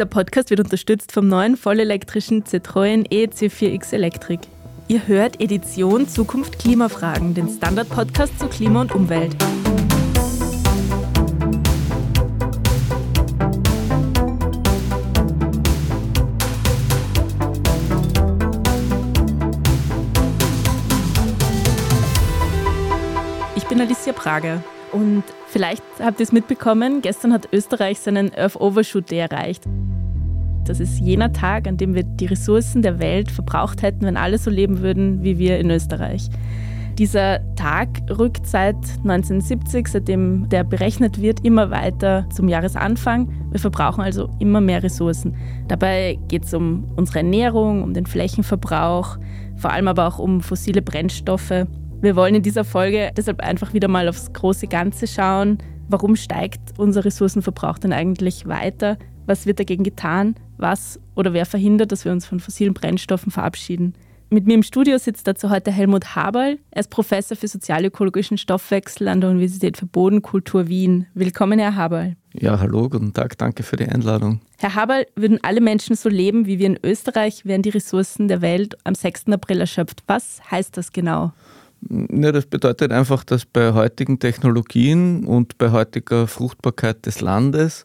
Dieser 0.00 0.08
Podcast 0.08 0.48
wird 0.48 0.60
unterstützt 0.60 1.12
vom 1.12 1.28
neuen 1.28 1.58
vollelektrischen 1.58 2.44
Citroën 2.44 3.06
EC4X 3.10 3.92
Electric. 3.92 4.48
Ihr 4.88 5.06
hört 5.06 5.42
Edition 5.42 6.08
Zukunft 6.08 6.58
Klimafragen, 6.58 7.34
den 7.34 7.50
Standard-Podcast 7.50 8.38
zu 8.38 8.46
Klima 8.46 8.80
und 8.80 8.94
Umwelt. 8.94 9.36
Ich 23.54 23.64
bin 23.64 23.78
Alicia 23.82 24.14
Prager 24.14 24.64
und 24.92 25.24
vielleicht 25.46 25.84
habt 26.00 26.20
ihr 26.20 26.24
es 26.24 26.32
mitbekommen, 26.32 27.02
gestern 27.02 27.34
hat 27.34 27.50
Österreich 27.52 28.00
seinen 28.00 28.34
Earth 28.34 28.56
Overshoot 28.56 29.10
Day 29.10 29.18
erreicht. 29.18 29.64
Das 30.64 30.80
ist 30.80 30.98
jener 30.98 31.32
Tag, 31.32 31.66
an 31.66 31.76
dem 31.76 31.94
wir 31.94 32.02
die 32.02 32.26
Ressourcen 32.26 32.82
der 32.82 32.98
Welt 32.98 33.30
verbraucht 33.30 33.82
hätten, 33.82 34.02
wenn 34.02 34.16
alle 34.16 34.38
so 34.38 34.50
leben 34.50 34.80
würden 34.80 35.22
wie 35.22 35.38
wir 35.38 35.58
in 35.58 35.70
Österreich. 35.70 36.28
Dieser 37.00 37.40
Tag 37.54 37.88
rückt 38.10 38.46
seit 38.46 38.76
1970, 38.76 39.88
seitdem 39.88 40.50
der 40.50 40.64
berechnet 40.64 41.22
wird, 41.22 41.42
immer 41.46 41.70
weiter 41.70 42.26
zum 42.28 42.46
Jahresanfang. 42.46 43.32
Wir 43.50 43.58
verbrauchen 43.58 44.02
also 44.02 44.28
immer 44.38 44.60
mehr 44.60 44.82
Ressourcen. 44.82 45.34
Dabei 45.66 46.18
geht 46.28 46.44
es 46.44 46.52
um 46.52 46.84
unsere 46.96 47.20
Ernährung, 47.20 47.82
um 47.82 47.94
den 47.94 48.04
Flächenverbrauch, 48.04 49.16
vor 49.56 49.72
allem 49.72 49.88
aber 49.88 50.08
auch 50.08 50.18
um 50.18 50.42
fossile 50.42 50.82
Brennstoffe. 50.82 51.66
Wir 52.02 52.16
wollen 52.16 52.34
in 52.34 52.42
dieser 52.42 52.64
Folge 52.64 53.10
deshalb 53.16 53.40
einfach 53.40 53.72
wieder 53.72 53.88
mal 53.88 54.06
aufs 54.06 54.32
große 54.34 54.66
Ganze 54.66 55.06
schauen. 55.06 55.56
Warum 55.88 56.16
steigt 56.16 56.78
unser 56.78 57.04
Ressourcenverbrauch 57.04 57.78
denn 57.78 57.94
eigentlich 57.94 58.46
weiter? 58.46 58.98
Was 59.30 59.46
wird 59.46 59.60
dagegen 59.60 59.84
getan? 59.84 60.34
Was 60.56 60.98
oder 61.14 61.32
wer 61.32 61.46
verhindert, 61.46 61.92
dass 61.92 62.04
wir 62.04 62.10
uns 62.10 62.26
von 62.26 62.40
fossilen 62.40 62.74
Brennstoffen 62.74 63.30
verabschieden? 63.30 63.94
Mit 64.28 64.48
mir 64.48 64.54
im 64.54 64.64
Studio 64.64 64.98
sitzt 64.98 65.28
dazu 65.28 65.50
heute 65.50 65.70
Helmut 65.70 66.16
Haberl. 66.16 66.58
Er 66.72 66.80
ist 66.80 66.90
Professor 66.90 67.36
für 67.36 67.46
sozialökologischen 67.46 68.38
Stoffwechsel 68.38 69.06
an 69.06 69.20
der 69.20 69.30
Universität 69.30 69.76
für 69.76 69.86
Bodenkultur 69.86 70.66
Wien. 70.66 71.06
Willkommen, 71.14 71.60
Herr 71.60 71.76
Haberl. 71.76 72.16
Ja, 72.32 72.58
hallo, 72.58 72.88
guten 72.88 73.12
Tag, 73.12 73.38
danke 73.38 73.62
für 73.62 73.76
die 73.76 73.86
Einladung. 73.86 74.40
Herr 74.58 74.74
Haberl, 74.74 75.06
würden 75.14 75.38
alle 75.42 75.60
Menschen 75.60 75.94
so 75.94 76.08
leben 76.08 76.46
wie 76.46 76.58
wir 76.58 76.66
in 76.66 76.80
Österreich, 76.82 77.46
wären 77.46 77.62
die 77.62 77.70
Ressourcen 77.70 78.26
der 78.26 78.40
Welt 78.40 78.76
am 78.82 78.96
6. 78.96 79.28
April 79.28 79.60
erschöpft. 79.60 80.02
Was 80.08 80.40
heißt 80.50 80.76
das 80.76 80.90
genau? 80.90 81.32
Ja, 81.88 82.32
das 82.32 82.46
bedeutet 82.46 82.90
einfach, 82.90 83.22
dass 83.22 83.46
bei 83.46 83.74
heutigen 83.74 84.18
Technologien 84.18 85.24
und 85.24 85.56
bei 85.56 85.70
heutiger 85.70 86.26
Fruchtbarkeit 86.26 87.06
des 87.06 87.20
Landes 87.20 87.84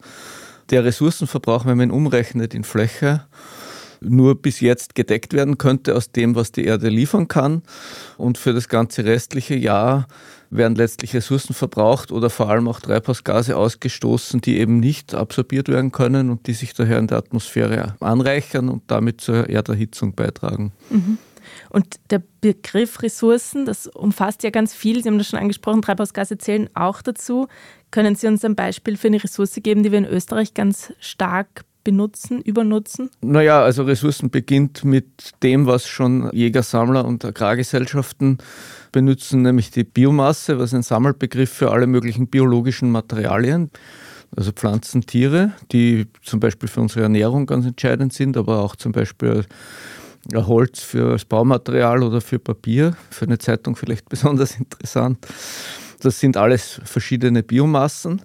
der 0.69 0.83
Ressourcenverbrauch, 0.83 1.65
wenn 1.65 1.77
man 1.77 1.89
ihn 1.89 1.95
umrechnet 1.95 2.53
in 2.53 2.63
Fläche, 2.63 3.25
nur 4.01 4.41
bis 4.41 4.59
jetzt 4.59 4.95
gedeckt 4.95 5.33
werden 5.33 5.57
könnte 5.57 5.95
aus 5.95 6.11
dem, 6.11 6.35
was 6.35 6.51
die 6.51 6.65
Erde 6.65 6.89
liefern 6.89 7.27
kann. 7.27 7.63
Und 8.17 8.37
für 8.37 8.53
das 8.53 8.67
ganze 8.67 9.05
restliche 9.05 9.55
Jahr 9.55 10.07
werden 10.49 10.75
letztlich 10.75 11.13
Ressourcen 11.13 11.53
verbraucht 11.53 12.11
oder 12.11 12.29
vor 12.29 12.49
allem 12.49 12.67
auch 12.67 12.79
Treibhausgase 12.79 13.57
ausgestoßen, 13.57 14.41
die 14.41 14.59
eben 14.59 14.79
nicht 14.79 15.13
absorbiert 15.13 15.69
werden 15.69 15.91
können 15.91 16.29
und 16.29 16.47
die 16.47 16.53
sich 16.53 16.73
daher 16.73 16.99
in 16.99 17.07
der 17.07 17.17
Atmosphäre 17.17 17.95
anreichern 17.99 18.69
und 18.69 18.83
damit 18.87 19.21
zur 19.21 19.49
Erderhitzung 19.49 20.13
beitragen. 20.13 20.71
Mhm. 20.89 21.17
Und 21.69 21.95
der 22.09 22.21
Begriff 22.41 23.01
Ressourcen, 23.01 23.65
das 23.65 23.87
umfasst 23.87 24.43
ja 24.43 24.49
ganz 24.49 24.73
viel. 24.73 25.01
Sie 25.01 25.09
haben 25.09 25.17
das 25.17 25.27
schon 25.27 25.39
angesprochen, 25.39 25.81
Treibhausgase 25.81 26.37
zählen 26.37 26.69
auch 26.73 27.01
dazu. 27.01 27.47
Können 27.95 28.15
Sie 28.15 28.27
uns 28.27 28.43
ein 28.43 28.55
Beispiel 28.55 28.97
für 28.97 29.07
eine 29.07 29.23
Ressource 29.23 29.57
geben, 29.63 29.81
die 29.81 29.89
wir 29.89 29.99
in 29.99 30.05
Österreich 30.05 30.53
ganz 30.53 30.91
stark 30.99 31.63
benutzen, 31.85 32.41
übernutzen? 32.41 33.09
Naja, 33.21 33.63
also 33.63 33.83
Ressourcen 33.83 34.29
beginnt 34.29 34.83
mit 34.83 35.31
dem, 35.43 35.65
was 35.65 35.87
schon 35.87 36.29
Jäger, 36.33 36.61
Sammler 36.61 37.05
und 37.05 37.23
Agrargesellschaften 37.23 38.39
benutzen, 38.91 39.43
nämlich 39.43 39.71
die 39.71 39.85
Biomasse, 39.85 40.59
was 40.59 40.73
ein 40.73 40.83
Sammelbegriff 40.83 41.49
für 41.49 41.71
alle 41.71 41.87
möglichen 41.87 42.27
biologischen 42.27 42.91
Materialien 42.91 43.71
also 44.35 44.51
Pflanzen, 44.51 45.05
Tiere, 45.05 45.53
die 45.71 46.07
zum 46.21 46.41
Beispiel 46.41 46.67
für 46.67 46.81
unsere 46.81 47.03
Ernährung 47.03 47.45
ganz 47.45 47.65
entscheidend 47.65 48.11
sind, 48.11 48.35
aber 48.35 48.59
auch 48.59 48.75
zum 48.75 48.91
Beispiel 48.91 49.45
Holz 50.33 50.81
für 50.81 51.11
das 51.11 51.23
Baumaterial 51.25 52.03
oder 52.03 52.19
für 52.19 52.39
Papier, 52.39 52.97
für 53.09 53.25
eine 53.25 53.37
Zeitung 53.37 53.75
vielleicht 53.75 54.09
besonders 54.09 54.57
interessant. 54.57 55.19
Das 56.05 56.19
sind 56.19 56.37
alles 56.37 56.79
verschiedene 56.83 57.41
Biomassen. 57.41 58.21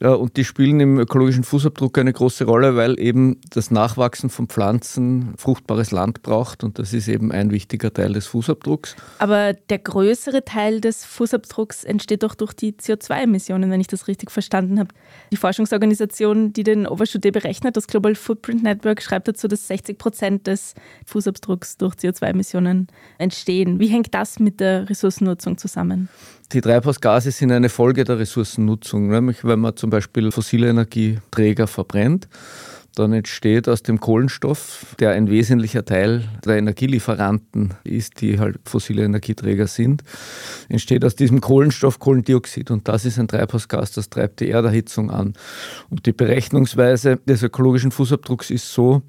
Und 0.00 0.38
die 0.38 0.44
spielen 0.44 0.80
im 0.80 0.98
ökologischen 0.98 1.44
Fußabdruck 1.44 1.98
eine 1.98 2.14
große 2.14 2.44
Rolle, 2.44 2.76
weil 2.76 2.98
eben 2.98 3.38
das 3.50 3.70
Nachwachsen 3.70 4.30
von 4.30 4.48
Pflanzen 4.48 5.34
fruchtbares 5.36 5.90
Land 5.90 6.22
braucht 6.22 6.64
und 6.64 6.78
das 6.78 6.94
ist 6.94 7.08
eben 7.08 7.30
ein 7.30 7.50
wichtiger 7.50 7.92
Teil 7.92 8.14
des 8.14 8.26
Fußabdrucks. 8.26 8.96
Aber 9.18 9.52
der 9.52 9.78
größere 9.78 10.46
Teil 10.46 10.80
des 10.80 11.04
Fußabdrucks 11.04 11.84
entsteht 11.84 12.22
doch 12.22 12.34
durch 12.34 12.54
die 12.54 12.72
CO2-Emissionen, 12.72 13.70
wenn 13.70 13.82
ich 13.82 13.86
das 13.86 14.08
richtig 14.08 14.30
verstanden 14.30 14.80
habe. 14.80 14.88
Die 15.30 15.36
Forschungsorganisation, 15.36 16.54
die 16.54 16.64
den 16.64 16.86
Overshoot 16.86 17.20
berechnet, 17.30 17.76
das 17.76 17.86
Global 17.86 18.14
Footprint 18.14 18.62
Network, 18.62 19.02
schreibt 19.02 19.28
dazu, 19.28 19.46
dass 19.46 19.68
60 19.68 19.98
Prozent 19.98 20.46
des 20.46 20.74
Fußabdrucks 21.04 21.76
durch 21.76 21.96
CO2-Emissionen 21.96 22.86
entstehen. 23.18 23.78
Wie 23.78 23.88
hängt 23.88 24.14
das 24.14 24.40
mit 24.40 24.58
der 24.58 24.88
Ressourcennutzung 24.88 25.58
zusammen? 25.58 26.08
Die 26.52 26.60
Treibhausgase 26.60 27.30
sind 27.30 27.50
eine 27.50 27.70
Folge 27.70 28.04
der 28.04 28.18
Ressourcennutzung. 28.18 29.08
Nämlich 29.08 29.42
wenn 29.42 29.60
man 29.60 29.74
zum 29.74 29.88
Beispiel 29.88 30.30
fossile 30.30 30.68
Energieträger 30.68 31.66
verbrennt, 31.66 32.28
dann 32.94 33.14
entsteht 33.14 33.70
aus 33.70 33.82
dem 33.82 34.00
Kohlenstoff, 34.00 34.94
der 35.00 35.12
ein 35.12 35.30
wesentlicher 35.30 35.82
Teil 35.82 36.28
der 36.44 36.58
Energielieferanten 36.58 37.72
ist, 37.84 38.20
die 38.20 38.38
halt 38.38 38.58
fossile 38.66 39.04
Energieträger 39.04 39.66
sind, 39.66 40.02
entsteht 40.68 41.06
aus 41.06 41.16
diesem 41.16 41.40
Kohlenstoff 41.40 41.98
Kohlendioxid. 41.98 42.70
Und 42.70 42.86
das 42.86 43.06
ist 43.06 43.18
ein 43.18 43.28
Treibhausgas, 43.28 43.92
das 43.92 44.10
treibt 44.10 44.40
die 44.40 44.50
Erderhitzung 44.50 45.10
an. 45.10 45.32
Und 45.88 46.04
die 46.04 46.12
Berechnungsweise 46.12 47.16
des 47.16 47.42
ökologischen 47.42 47.92
Fußabdrucks 47.92 48.50
ist 48.50 48.70
so, 48.74 49.00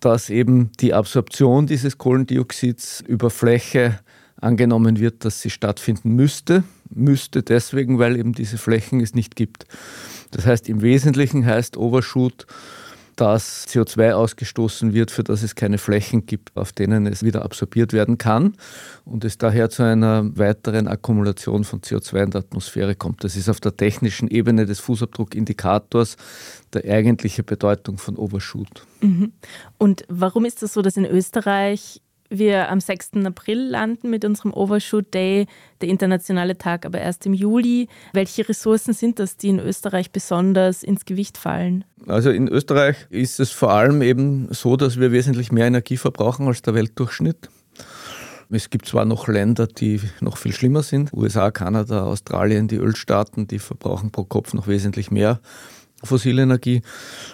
dass 0.00 0.30
eben 0.30 0.70
die 0.80 0.94
Absorption 0.94 1.66
dieses 1.66 1.98
Kohlendioxids 1.98 3.04
über 3.06 3.28
Fläche 3.28 3.98
angenommen 4.40 4.98
wird, 4.98 5.24
dass 5.24 5.40
sie 5.40 5.50
stattfinden 5.50 6.14
müsste. 6.14 6.64
Müsste 6.88 7.42
deswegen, 7.42 7.98
weil 7.98 8.16
eben 8.16 8.32
diese 8.32 8.58
Flächen 8.58 9.00
es 9.00 9.14
nicht 9.14 9.36
gibt. 9.36 9.66
Das 10.30 10.46
heißt, 10.46 10.68
im 10.68 10.82
Wesentlichen 10.82 11.44
heißt 11.44 11.76
Overshoot, 11.76 12.46
dass 13.20 13.66
CO2 13.68 14.12
ausgestoßen 14.12 14.94
wird, 14.94 15.10
für 15.10 15.22
das 15.22 15.42
es 15.42 15.54
keine 15.54 15.76
Flächen 15.76 16.24
gibt, 16.24 16.56
auf 16.56 16.72
denen 16.72 17.06
es 17.06 17.22
wieder 17.22 17.44
absorbiert 17.44 17.92
werden 17.92 18.16
kann 18.16 18.54
und 19.04 19.26
es 19.26 19.36
daher 19.36 19.68
zu 19.68 19.82
einer 19.82 20.38
weiteren 20.38 20.88
Akkumulation 20.88 21.64
von 21.64 21.82
CO2 21.82 22.24
in 22.24 22.30
der 22.30 22.40
Atmosphäre 22.40 22.94
kommt. 22.94 23.22
Das 23.22 23.36
ist 23.36 23.50
auf 23.50 23.60
der 23.60 23.76
technischen 23.76 24.28
Ebene 24.28 24.64
des 24.64 24.80
Fußabdruckindikators 24.80 26.16
der 26.72 26.90
eigentliche 26.90 27.42
Bedeutung 27.42 27.98
von 27.98 28.16
Overshoot. 28.16 28.86
Mhm. 29.02 29.32
Und 29.76 30.04
warum 30.08 30.46
ist 30.46 30.62
das 30.62 30.72
so, 30.72 30.80
dass 30.80 30.96
in 30.96 31.04
Österreich 31.04 32.00
wir 32.30 32.70
am 32.70 32.80
6. 32.80 33.10
April 33.24 33.58
landen 33.58 34.08
mit 34.08 34.24
unserem 34.24 34.54
Overshoot 34.54 35.12
Day, 35.12 35.46
der 35.80 35.88
internationale 35.88 36.56
Tag 36.56 36.86
aber 36.86 37.00
erst 37.00 37.26
im 37.26 37.34
Juli. 37.34 37.88
Welche 38.12 38.48
Ressourcen 38.48 38.94
sind 38.94 39.18
das, 39.18 39.36
die 39.36 39.48
in 39.48 39.58
Österreich 39.58 40.12
besonders 40.12 40.82
ins 40.82 41.04
Gewicht 41.04 41.36
fallen? 41.36 41.84
Also 42.06 42.30
in 42.30 42.48
Österreich 42.48 42.96
ist 43.10 43.40
es 43.40 43.50
vor 43.50 43.72
allem 43.72 44.00
eben 44.00 44.48
so, 44.50 44.76
dass 44.76 44.98
wir 44.98 45.12
wesentlich 45.12 45.52
mehr 45.52 45.66
Energie 45.66 45.96
verbrauchen 45.96 46.46
als 46.46 46.62
der 46.62 46.74
Weltdurchschnitt. 46.74 47.50
Es 48.52 48.70
gibt 48.70 48.86
zwar 48.86 49.04
noch 49.04 49.28
Länder, 49.28 49.68
die 49.68 50.00
noch 50.20 50.36
viel 50.36 50.52
schlimmer 50.52 50.82
sind, 50.82 51.12
USA, 51.12 51.52
Kanada, 51.52 52.02
Australien, 52.04 52.66
die 52.66 52.76
Ölstaaten, 52.76 53.46
die 53.46 53.60
verbrauchen 53.60 54.10
pro 54.10 54.24
Kopf 54.24 54.54
noch 54.54 54.66
wesentlich 54.66 55.10
mehr 55.12 55.40
fossile 56.02 56.42
Energie. 56.42 56.82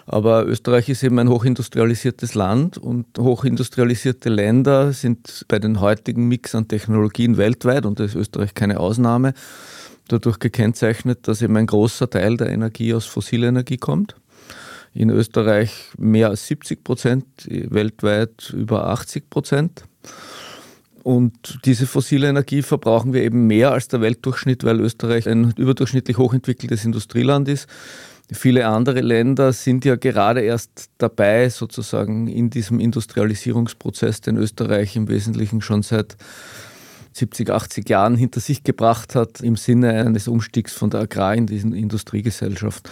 Aber 0.07 0.47
Österreich 0.47 0.89
ist 0.89 1.03
eben 1.03 1.19
ein 1.19 1.29
hochindustrialisiertes 1.29 2.35
Land 2.35 2.79
und 2.79 3.07
hochindustrialisierte 3.19 4.29
Länder 4.29 4.93
sind 4.93 5.45
bei 5.49 5.59
den 5.59 5.81
heutigen 5.81 6.29
Mix 6.29 6.55
an 6.55 6.69
Technologien 6.69 7.37
weltweit, 7.37 7.87
und 7.87 8.01
da 8.01 8.05
ist 8.05 8.15
Österreich 8.15 8.55
keine 8.55 8.81
Ausnahme, 8.81 9.35
dadurch 10.09 10.39
gekennzeichnet, 10.39 11.29
dass 11.29 11.43
eben 11.43 11.57
ein 11.57 11.67
großer 11.67 12.09
Teil 12.09 12.37
der 12.37 12.51
Energie 12.51 12.95
aus 12.95 13.07
fossiler 13.07 13.49
Energie 13.49 13.77
kommt. 13.77 14.17
In 14.95 15.11
Österreich 15.11 15.73
mehr 15.99 16.31
als 16.31 16.47
70 16.47 16.83
Prozent, 16.83 17.27
weltweit 17.47 18.55
über 18.57 18.87
80 18.89 19.29
Prozent. 19.29 19.85
Und 21.03 21.61
diese 21.65 21.87
fossile 21.87 22.29
Energie 22.29 22.63
verbrauchen 22.63 23.13
wir 23.13 23.23
eben 23.23 23.47
mehr 23.47 23.71
als 23.71 23.87
der 23.87 24.01
Weltdurchschnitt, 24.01 24.65
weil 24.65 24.81
Österreich 24.81 25.29
ein 25.29 25.53
überdurchschnittlich 25.57 26.19
hochentwickeltes 26.19 26.85
Industrieland 26.85 27.47
ist. 27.49 27.69
Viele 28.33 28.67
andere 28.67 29.01
Länder 29.03 29.53
sind 29.53 29.85
ja 29.85 29.95
gerade 29.95 30.41
erst 30.41 30.91
dabei, 30.99 31.49
sozusagen 31.49 32.27
in 32.27 32.51
diesem 32.51 32.81
Industrialisierungsprozess, 32.81 34.21
den 34.21 34.37
Österreich 34.37 34.97
im 34.97 35.09
Wesentlichen 35.09 35.61
schon 35.61 35.83
seit 35.83 36.17
70, 37.13 37.51
80 37.51 37.89
Jahren 37.89 38.17
hinter 38.17 38.41
sich 38.41 38.65
gebracht 38.65 39.15
hat, 39.15 39.41
im 39.41 39.57
Sinne 39.57 40.05
eines 40.05 40.27
Umstiegs 40.29 40.73
von 40.73 40.91
der 40.91 41.01
Agrar- 41.01 41.35
in 41.35 41.47
die 41.47 41.57
Industriegesellschaft. 41.59 42.91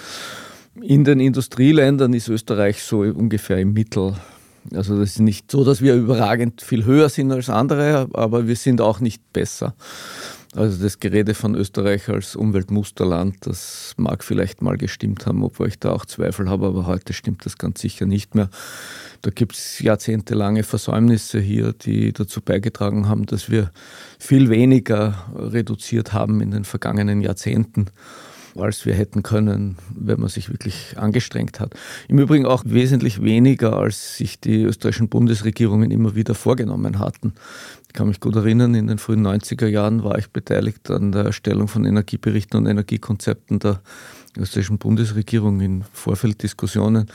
In 0.80 1.04
den 1.04 1.20
Industrieländern 1.20 2.14
ist 2.14 2.28
Österreich 2.28 2.82
so 2.82 3.00
ungefähr 3.00 3.58
im 3.58 3.72
Mittel. 3.72 4.14
Also 4.72 4.98
das 4.98 5.10
ist 5.10 5.20
nicht 5.20 5.50
so, 5.50 5.62
dass 5.64 5.82
wir 5.82 5.94
überragend 5.94 6.62
viel 6.62 6.84
höher 6.84 7.08
sind 7.08 7.30
als 7.32 7.50
andere, 7.50 8.08
aber 8.14 8.46
wir 8.46 8.56
sind 8.56 8.80
auch 8.80 9.00
nicht 9.00 9.32
besser. 9.32 9.74
Also 10.56 10.80
das 10.80 11.00
Gerede 11.00 11.34
von 11.34 11.56
Österreich 11.56 12.08
als 12.08 12.36
Umweltmusterland, 12.36 13.38
das 13.40 13.94
mag 13.96 14.22
vielleicht 14.22 14.62
mal 14.62 14.76
gestimmt 14.76 15.26
haben, 15.26 15.42
obwohl 15.42 15.66
ich 15.66 15.80
da 15.80 15.90
auch 15.90 16.06
Zweifel 16.06 16.48
habe, 16.48 16.66
aber 16.66 16.86
heute 16.86 17.12
stimmt 17.12 17.44
das 17.44 17.58
ganz 17.58 17.80
sicher 17.80 18.06
nicht 18.06 18.36
mehr. 18.36 18.48
Da 19.22 19.30
gibt 19.30 19.54
es 19.54 19.80
jahrzehntelange 19.80 20.62
Versäumnisse 20.62 21.40
hier, 21.40 21.72
die 21.72 22.12
dazu 22.12 22.40
beigetragen 22.40 23.08
haben, 23.08 23.26
dass 23.26 23.50
wir 23.50 23.72
viel 24.20 24.48
weniger 24.48 25.26
reduziert 25.34 26.12
haben 26.12 26.40
in 26.40 26.52
den 26.52 26.64
vergangenen 26.64 27.20
Jahrzehnten 27.20 27.86
als 28.56 28.86
wir 28.86 28.94
hätten 28.94 29.22
können, 29.22 29.76
wenn 29.94 30.20
man 30.20 30.28
sich 30.28 30.50
wirklich 30.50 30.96
angestrengt 30.96 31.60
hat. 31.60 31.74
Im 32.08 32.18
Übrigen 32.18 32.46
auch 32.46 32.62
wesentlich 32.64 33.22
weniger, 33.22 33.76
als 33.76 34.16
sich 34.16 34.38
die 34.38 34.62
österreichischen 34.62 35.08
Bundesregierungen 35.08 35.90
immer 35.90 36.14
wieder 36.14 36.34
vorgenommen 36.34 36.98
hatten. 36.98 37.32
Ich 37.94 37.96
kann 37.96 38.08
mich 38.08 38.18
gut 38.18 38.34
erinnern, 38.34 38.74
in 38.74 38.88
den 38.88 38.98
frühen 38.98 39.24
90er 39.24 39.68
Jahren 39.68 40.02
war 40.02 40.18
ich 40.18 40.28
beteiligt 40.32 40.90
an 40.90 41.12
der 41.12 41.26
Erstellung 41.26 41.68
von 41.68 41.84
Energieberichten 41.84 42.58
und 42.58 42.66
Energiekonzepten 42.66 43.60
der 43.60 43.82
österreichischen 44.36 44.78
Bundesregierung 44.78 45.60
in 45.60 45.84
Vorfelddiskussionen. 45.92 47.06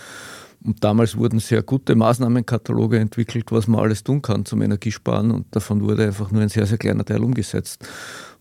Und 0.64 0.82
damals 0.82 1.18
wurden 1.18 1.40
sehr 1.40 1.64
gute 1.64 1.96
Maßnahmenkataloge 1.96 2.98
entwickelt, 2.98 3.52
was 3.52 3.68
man 3.68 3.82
alles 3.82 4.06
tun 4.06 4.22
kann 4.22 4.46
zum 4.46 4.62
Energiesparen. 4.62 5.32
Und 5.32 5.54
davon 5.54 5.82
wurde 5.82 6.06
einfach 6.06 6.32
nur 6.32 6.44
ein 6.44 6.50
sehr, 6.50 6.66
sehr 6.66 6.78
kleiner 6.78 7.04
Teil 7.04 7.26
umgesetzt. 7.26 7.86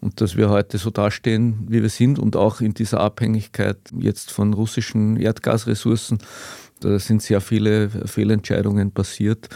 Und 0.00 0.20
dass 0.20 0.36
wir 0.36 0.48
heute 0.48 0.78
so 0.78 0.90
dastehen, 0.90 1.66
wie 1.66 1.82
wir 1.82 1.90
sind 1.90 2.20
und 2.20 2.36
auch 2.36 2.60
in 2.60 2.72
dieser 2.72 3.00
Abhängigkeit 3.00 3.78
jetzt 3.98 4.30
von 4.30 4.54
russischen 4.54 5.16
Erdgasressourcen, 5.16 6.18
da 6.78 7.00
sind 7.00 7.20
sehr 7.20 7.40
viele 7.40 7.90
Fehlentscheidungen 8.06 8.92
passiert. 8.92 9.48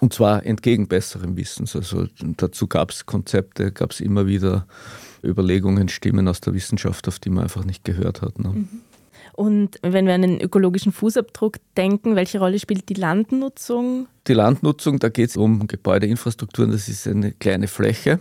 Und 0.00 0.12
zwar 0.12 0.46
entgegen 0.46 0.86
besserem 0.86 1.36
Wissens. 1.36 1.74
Also 1.74 2.06
dazu 2.20 2.66
gab 2.66 2.90
es 2.90 3.06
Konzepte, 3.06 3.72
gab 3.72 3.90
es 3.90 4.00
immer 4.00 4.26
wieder 4.26 4.66
Überlegungen, 5.24 5.88
Stimmen 5.88 6.28
aus 6.28 6.40
der 6.40 6.54
Wissenschaft, 6.54 7.08
auf 7.08 7.18
die 7.18 7.30
man 7.30 7.44
einfach 7.44 7.64
nicht 7.64 7.84
gehört 7.84 8.22
hat. 8.22 8.38
Ne? 8.38 8.50
Mhm. 8.50 8.68
Und 9.38 9.78
wenn 9.82 10.06
wir 10.06 10.14
an 10.14 10.22
den 10.22 10.40
ökologischen 10.40 10.90
Fußabdruck 10.90 11.58
denken, 11.76 12.16
welche 12.16 12.40
Rolle 12.40 12.58
spielt 12.58 12.88
die 12.88 12.94
Landnutzung? 12.94 14.08
Die 14.26 14.34
Landnutzung, 14.34 14.98
da 14.98 15.10
geht 15.10 15.30
es 15.30 15.36
um 15.36 15.68
Gebäudeinfrastrukturen, 15.68 16.72
das 16.72 16.88
ist 16.88 17.06
eine 17.06 17.30
kleine 17.30 17.68
Fläche. 17.68 18.18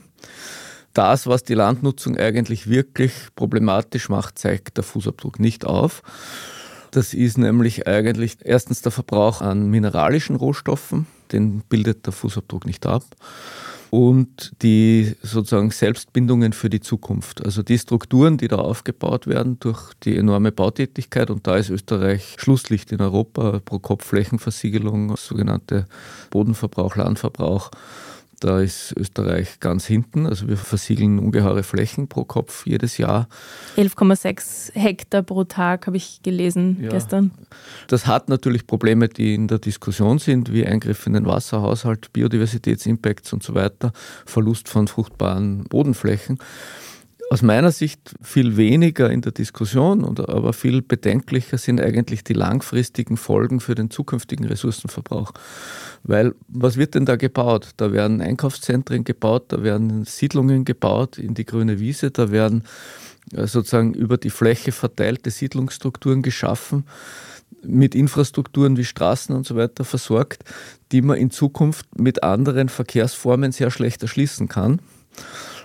Das, 0.93 1.25
was 1.25 1.43
die 1.43 1.55
Landnutzung 1.55 2.17
eigentlich 2.17 2.69
wirklich 2.69 3.13
problematisch 3.35 4.09
macht, 4.09 4.37
zeigt 4.37 4.77
der 4.77 4.83
Fußabdruck 4.83 5.39
nicht 5.39 5.65
auf. 5.65 6.03
Das 6.91 7.15
ist 7.15 7.37
nämlich 7.37 7.87
eigentlich 7.87 8.37
erstens 8.43 8.83
der 8.83 8.91
Verbrauch 8.91 9.41
an 9.41 9.71
mineralischen 9.71 10.35
Rohstoffen, 10.35 11.07
den 11.31 11.61
bildet 11.69 12.05
der 12.05 12.13
Fußabdruck 12.13 12.65
nicht 12.65 12.85
ab 12.85 13.03
und 13.89 14.51
die 14.61 15.15
sozusagen 15.21 15.71
Selbstbindungen 15.71 16.53
für 16.53 16.69
die 16.69 16.81
Zukunft. 16.81 17.43
Also 17.45 17.63
die 17.63 17.77
Strukturen, 17.77 18.37
die 18.37 18.47
da 18.47 18.57
aufgebaut 18.57 19.27
werden 19.27 19.59
durch 19.59 19.93
die 20.03 20.17
enorme 20.17 20.51
Bautätigkeit 20.51 21.29
und 21.29 21.47
da 21.47 21.55
ist 21.55 21.69
Österreich 21.69 22.35
Schlusslicht 22.37 22.91
in 22.91 23.01
Europa, 23.01 23.61
pro 23.63 23.79
Kopf 23.79 24.05
Flächenversiegelung, 24.05 25.15
sogenannte 25.15 25.85
Bodenverbrauch, 26.29 26.95
Landverbrauch 26.95 27.71
da 28.39 28.59
ist 28.59 28.93
Österreich 28.95 29.59
ganz 29.59 29.85
hinten. 29.85 30.27
Also 30.27 30.47
wir 30.47 30.57
versiegeln 30.57 31.19
ungeheure 31.19 31.63
Flächen 31.63 32.07
pro 32.07 32.23
Kopf 32.23 32.65
jedes 32.65 32.97
Jahr. 32.97 33.27
11,6 33.77 34.73
Hektar 34.73 35.23
pro 35.23 35.43
Tag 35.43 35.87
habe 35.87 35.97
ich 35.97 36.21
gelesen 36.21 36.77
ja. 36.81 36.89
gestern. 36.89 37.31
Das 37.87 38.05
hat 38.05 38.29
natürlich 38.29 38.67
Probleme, 38.67 39.09
die 39.09 39.33
in 39.33 39.47
der 39.47 39.59
Diskussion 39.59 40.19
sind, 40.19 40.53
wie 40.53 40.65
Eingriff 40.65 41.07
in 41.07 41.13
den 41.13 41.25
Wasserhaushalt, 41.25 42.13
Biodiversitätsimpacts 42.13 43.33
und 43.33 43.43
so 43.43 43.55
weiter, 43.55 43.91
Verlust 44.25 44.69
von 44.69 44.87
fruchtbaren 44.87 45.63
Bodenflächen 45.63 46.37
aus 47.29 47.41
meiner 47.41 47.71
Sicht 47.71 48.15
viel 48.21 48.55
weniger 48.55 49.09
in 49.09 49.21
der 49.21 49.33
Diskussion, 49.33 50.05
aber 50.05 50.53
viel 50.53 50.81
bedenklicher 50.81 51.57
sind 51.57 51.81
eigentlich 51.81 52.23
die 52.23 52.33
langfristigen 52.33 53.17
Folgen 53.17 53.59
für 53.59 53.75
den 53.75 53.89
zukünftigen 53.89 54.45
Ressourcenverbrauch. 54.45 55.33
Weil 56.03 56.33
was 56.47 56.77
wird 56.77 56.95
denn 56.95 57.05
da 57.05 57.17
gebaut? 57.17 57.71
Da 57.77 57.91
werden 57.91 58.21
Einkaufszentren 58.21 59.03
gebaut, 59.03 59.45
da 59.49 59.61
werden 59.61 60.05
Siedlungen 60.05 60.63
gebaut 60.63 61.17
in 61.17 61.33
die 61.33 61.45
grüne 61.45 61.79
Wiese, 61.79 62.11
da 62.11 62.31
werden 62.31 62.63
äh, 63.33 63.45
sozusagen 63.45 63.93
über 63.93 64.17
die 64.17 64.29
Fläche 64.29 64.71
verteilte 64.71 65.29
Siedlungsstrukturen 65.29 66.21
geschaffen 66.21 66.85
mit 67.63 67.95
Infrastrukturen 67.95 68.77
wie 68.77 68.85
Straßen 68.85 69.35
und 69.35 69.45
so 69.45 69.55
weiter 69.55 69.83
versorgt, 69.83 70.43
die 70.91 71.01
man 71.01 71.17
in 71.17 71.31
Zukunft 71.31 71.99
mit 71.99 72.23
anderen 72.23 72.69
Verkehrsformen 72.69 73.51
sehr 73.51 73.71
schlecht 73.71 74.01
erschließen 74.01 74.47
kann. 74.47 74.79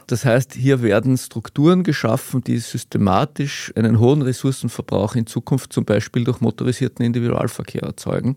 Das 0.07 0.25
heißt, 0.25 0.55
hier 0.55 0.83
werden 0.83 1.17
Strukturen 1.17 1.83
geschaffen, 1.83 2.43
die 2.43 2.59
systematisch 2.59 3.73
einen 3.77 3.99
hohen 3.99 4.23
Ressourcenverbrauch 4.23 5.15
in 5.15 5.27
Zukunft 5.27 5.73
zum 5.73 5.85
Beispiel 5.85 6.25
durch 6.25 6.41
motorisierten 6.41 7.05
Individualverkehr 7.05 7.83
erzeugen 7.83 8.37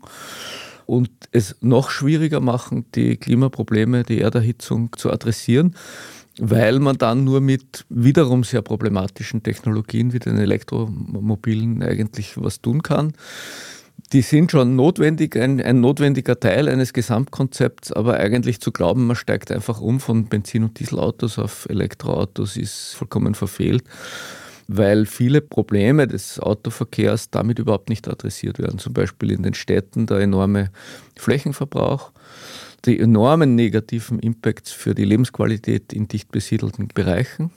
und 0.86 1.10
es 1.32 1.56
noch 1.62 1.90
schwieriger 1.90 2.40
machen, 2.40 2.86
die 2.94 3.18
Klimaprobleme, 3.18 4.04
die 4.04 4.22
Erderhitzung 4.22 4.96
zu 4.98 5.12
adressieren, 5.12 5.76
weil 6.40 6.80
man 6.80 6.98
dann 6.98 7.24
nur 7.24 7.42
mit 7.42 7.86
wiederum 7.90 8.44
sehr 8.44 8.62
problematischen 8.62 9.42
Technologien 9.42 10.14
wie 10.14 10.20
den 10.20 10.38
Elektromobilen 10.38 11.82
eigentlich 11.82 12.34
was 12.36 12.62
tun 12.62 12.84
kann 12.84 13.14
die 14.14 14.22
sind 14.22 14.52
schon 14.52 14.76
notwendig, 14.76 15.36
ein, 15.36 15.62
ein, 15.62 15.82
notwendiger 15.82 16.40
Teil 16.40 16.70
eines 16.70 16.94
Gesamtkonzepts, 16.94 17.92
aber 17.92 18.18
eigentlich 18.18 18.62
zu 18.62 18.72
glauben, 18.72 19.08
man 19.08 19.16
steigt 19.16 19.52
einfach 19.52 19.82
um 19.82 20.00
von 20.00 20.26
Benzin- 20.26 20.64
und 20.64 20.80
Dieselautos 20.80 21.40
auf 21.40 21.68
Elektroautos, 21.70 22.56
ist 22.56 22.94
vollkommen 22.94 23.36
verfehlt, 23.36 23.84
weil 24.68 25.06
viele 25.06 25.42
Probleme 25.42 26.08
des 26.08 26.40
Autoverkehrs 26.40 27.30
damit 27.32 27.60
überhaupt 27.60 27.90
nicht 27.90 28.08
adressiert 28.08 28.60
werden. 28.60 28.80
Zum 28.80 28.94
Beispiel 28.94 29.32
in 29.32 29.44
den 29.44 29.54
Städten 29.54 30.06
der 30.06 30.20
enorme 30.20 30.70
Flächenverbrauch, 31.16 32.12
die 32.86 33.00
enormen 33.00 33.56
negativen 33.56 34.20
Impacts 34.20 34.72
für 34.72 34.94
die 34.94 35.06
Lebensqualität 35.06 35.94
in 35.94 36.08
dicht 36.08 36.32
besiedelten 36.32 36.90
Bereichen 36.90 37.52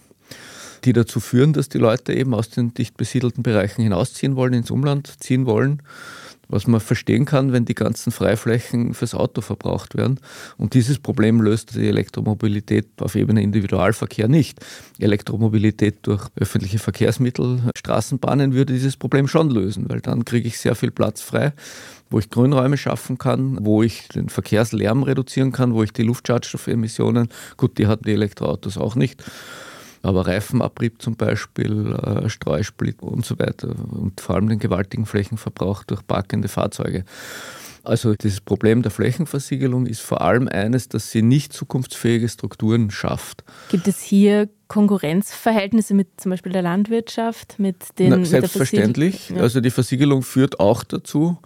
die 0.84 0.92
dazu 0.92 1.18
führen, 1.18 1.52
dass 1.52 1.68
die 1.68 1.78
Leute 1.78 2.14
eben 2.14 2.32
aus 2.34 2.50
den 2.50 2.72
dicht 2.72 2.96
besiedelten 2.96 3.42
Bereichen 3.42 3.82
hinausziehen 3.82 4.36
wollen, 4.36 4.52
ins 4.52 4.70
Umland 4.70 5.12
ziehen 5.18 5.44
wollen 5.44 5.82
was 6.48 6.66
man 6.66 6.80
verstehen 6.80 7.24
kann, 7.24 7.52
wenn 7.52 7.64
die 7.64 7.74
ganzen 7.74 8.10
Freiflächen 8.10 8.94
fürs 8.94 9.14
Auto 9.14 9.40
verbraucht 9.40 9.96
werden. 9.96 10.18
Und 10.56 10.74
dieses 10.74 10.98
Problem 10.98 11.40
löst 11.40 11.74
die 11.74 11.88
Elektromobilität 11.88 12.86
auf 13.00 13.14
Ebene 13.14 13.42
Individualverkehr 13.42 14.28
nicht. 14.28 14.60
Elektromobilität 14.98 15.98
durch 16.02 16.26
öffentliche 16.36 16.78
Verkehrsmittel, 16.78 17.62
Straßenbahnen 17.76 18.54
würde 18.54 18.72
dieses 18.72 18.96
Problem 18.96 19.28
schon 19.28 19.50
lösen, 19.50 19.88
weil 19.88 20.00
dann 20.00 20.24
kriege 20.24 20.48
ich 20.48 20.58
sehr 20.58 20.74
viel 20.74 20.90
Platz 20.90 21.20
frei, 21.20 21.52
wo 22.10 22.18
ich 22.18 22.30
Grünräume 22.30 22.76
schaffen 22.76 23.18
kann, 23.18 23.58
wo 23.60 23.82
ich 23.82 24.08
den 24.08 24.28
Verkehrslärm 24.28 25.02
reduzieren 25.02 25.52
kann, 25.52 25.74
wo 25.74 25.82
ich 25.82 25.92
die 25.92 26.02
Luftschadstoffemissionen, 26.02 27.28
gut, 27.56 27.78
die 27.78 27.86
hatten 27.86 28.04
die 28.04 28.12
Elektroautos 28.12 28.78
auch 28.78 28.94
nicht, 28.94 29.22
aber 30.02 30.26
Reifenabrieb 30.26 31.02
zum 31.02 31.16
Beispiel, 31.16 31.94
äh, 31.94 32.28
Streusplit 32.28 33.02
und 33.02 33.24
so 33.24 33.38
weiter 33.38 33.74
und 33.90 34.20
vor 34.20 34.36
allem 34.36 34.48
den 34.48 34.58
gewaltigen 34.58 35.06
Flächenverbrauch 35.06 35.84
durch 35.84 36.06
parkende 36.06 36.48
Fahrzeuge. 36.48 37.04
Also 37.84 38.14
dieses 38.14 38.40
Problem 38.40 38.82
der 38.82 38.90
Flächenversiegelung 38.90 39.86
ist 39.86 40.00
vor 40.02 40.20
allem 40.20 40.46
eines, 40.46 40.88
dass 40.88 41.10
sie 41.10 41.22
nicht 41.22 41.54
zukunftsfähige 41.54 42.28
Strukturen 42.28 42.90
schafft. 42.90 43.44
Gibt 43.70 43.88
es 43.88 44.02
hier 44.02 44.48
Konkurrenzverhältnisse 44.68 45.94
mit 45.94 46.08
zum 46.18 46.30
Beispiel 46.30 46.52
der 46.52 46.62
Landwirtschaft, 46.62 47.58
mit 47.58 47.98
den 47.98 48.10
Na, 48.10 48.24
Selbstverständlich. 48.24 49.30
Ja. 49.30 49.40
Also 49.40 49.62
die 49.62 49.70
Versiegelung 49.70 50.22
führt 50.22 50.60
auch 50.60 50.84
dazu, 50.84 51.38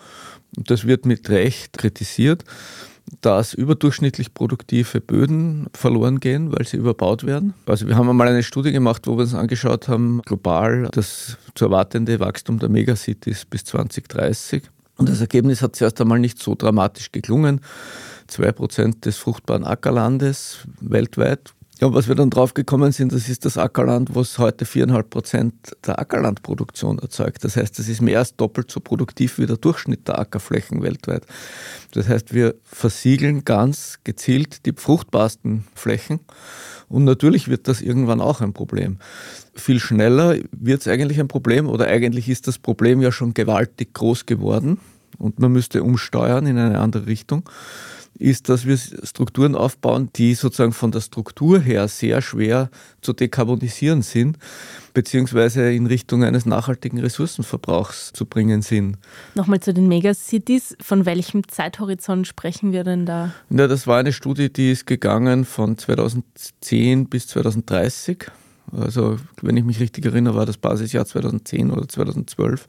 das 0.57 0.87
wird 0.87 1.07
mit 1.07 1.31
Recht 1.31 1.79
kritisiert, 1.79 2.45
dass 3.21 3.55
überdurchschnittlich 3.55 4.35
produktive 4.35 5.01
Böden 5.01 5.67
verloren 5.75 6.21
gehen, 6.21 6.53
weil 6.53 6.67
sie 6.67 6.77
überbaut 6.77 7.25
werden. 7.25 7.55
Also 7.67 7.87
wir 7.87 7.97
haben 7.97 8.09
einmal 8.09 8.29
eine 8.29 8.43
Studie 8.43 8.73
gemacht, 8.73 9.07
wo 9.07 9.17
wir 9.17 9.23
uns 9.23 9.35
angeschaut 9.35 9.89
haben, 9.89 10.23
global 10.23 10.89
das 10.93 11.37
zu 11.55 11.67
erwartende 11.67 12.19
Wachstum 12.21 12.59
der 12.59 12.69
Megacities 12.69 13.45
bis 13.45 13.65
2030. 13.65 14.63
Und 14.97 15.09
das 15.09 15.21
Ergebnis 15.21 15.63
hat 15.63 15.77
zuerst 15.77 16.01
einmal 16.01 16.19
nicht 16.19 16.39
so 16.39 16.55
dramatisch 16.55 17.13
geklungen. 17.13 17.61
Zwei 18.27 18.53
Prozent 18.53 19.05
des 19.05 19.17
fruchtbaren 19.17 19.65
Ackerlandes 19.65 20.59
weltweit 20.81 21.53
Ja, 21.83 21.93
was 21.93 22.07
wir 22.07 22.15
dann 22.15 22.31
draufgekommen 22.31 22.93
sind, 22.93 23.13
das 23.13 23.29
ist 23.29 23.45
das 23.45 23.59
Ackerland, 23.59 24.15
was 24.15 24.39
heute 24.39 24.67
viereinhalb 24.67 25.11
Prozent 25.11 25.53
der 25.85 25.99
Ackerlandproduktion 25.99 27.01
erzeugt. 27.01 27.43
Das 27.43 27.57
heißt, 27.57 27.77
das 27.77 27.89
ist 27.89 28.01
mehr 28.01 28.21
als 28.21 28.37
doppelt 28.37 28.71
so 28.71 28.79
produktiv 28.79 29.39
wie 29.39 29.47
der 29.47 29.57
Durchschnitt 29.57 30.07
der 30.07 30.21
Ackerflächen 30.21 30.81
weltweit. 30.81 31.27
Das 31.91 32.09
heißt, 32.09 32.33
wir 32.33 32.55
versiegeln 32.63 33.45
ganz 33.45 33.99
gezielt 34.05 34.65
die 34.65 34.75
fruchtbarsten 34.77 35.65
Flächen 35.75 36.21
und 36.89 37.03
natürlich 37.03 37.49
wird 37.49 37.67
das 37.67 37.81
irgendwann 37.81 38.21
auch 38.21 38.41
ein 38.43 38.53
Problem. 38.53 38.99
Viel 39.53 39.81
schneller 39.81 40.37
wird 40.53 40.83
es 40.83 40.87
eigentlich 40.87 41.19
ein 41.19 41.27
Problem 41.27 41.69
oder 41.69 41.89
eigentlich 41.89 42.29
ist 42.29 42.47
das 42.47 42.61
Problem 42.61 43.03
ja 43.03 43.11
schon 43.11 43.35
gewaltig 43.35 43.93
groß 43.93 44.27
geworden 44.27 44.79
und 45.19 45.41
man 45.41 45.51
müsste 45.51 45.83
umsteuern 45.83 46.47
in 46.47 46.59
eine 46.59 46.79
andere 46.79 47.07
Richtung 47.07 47.43
ist, 48.19 48.49
dass 48.49 48.67
wir 48.67 48.77
Strukturen 48.77 49.55
aufbauen, 49.55 50.11
die 50.17 50.35
sozusagen 50.35 50.73
von 50.73 50.93
der 50.93 51.01
Struktur 51.01 51.61
her 51.61 51.89
sehr 51.89 52.23
schwer 52.23 52.71
zu 53.01 53.13
dekarbonisieren 53.13 54.03
sind, 54.03 54.39
beziehungsweise 54.95 55.73
in 55.73 55.87
Richtung 55.87 56.23
eines 56.23 56.47
nachhaltigen 56.47 56.99
Ressourcenverbrauchs 56.99 58.13
zu 58.13 58.27
bringen 58.27 58.63
sind. 58.63 58.99
Nochmal 59.35 59.61
zu 59.61 59.73
den 59.73 59.89
Megacities. 59.89 60.77
Von 60.81 61.07
welchem 61.07 61.49
Zeithorizont 61.49 62.27
sprechen 62.27 62.73
wir 62.73 62.85
denn 62.85 63.07
da? 63.07 63.33
Ja, 63.51 63.67
das 63.67 63.87
war 63.87 63.99
eine 63.99 64.13
Studie, 64.13 64.53
die 64.53 64.73
ist 64.73 64.87
gegangen 64.87 65.45
von 65.45 65.79
2010 65.79 67.09
bis 67.09 67.27
2030. 67.29 68.27
Also, 68.73 69.17
wenn 69.41 69.57
ich 69.57 69.65
mich 69.65 69.81
richtig 69.81 70.05
erinnere, 70.07 70.35
war 70.35 70.47
das 70.47 70.57
Basisjahr 70.57 71.05
2010 71.05 71.71
oder 71.71 71.89
2012. 71.89 72.67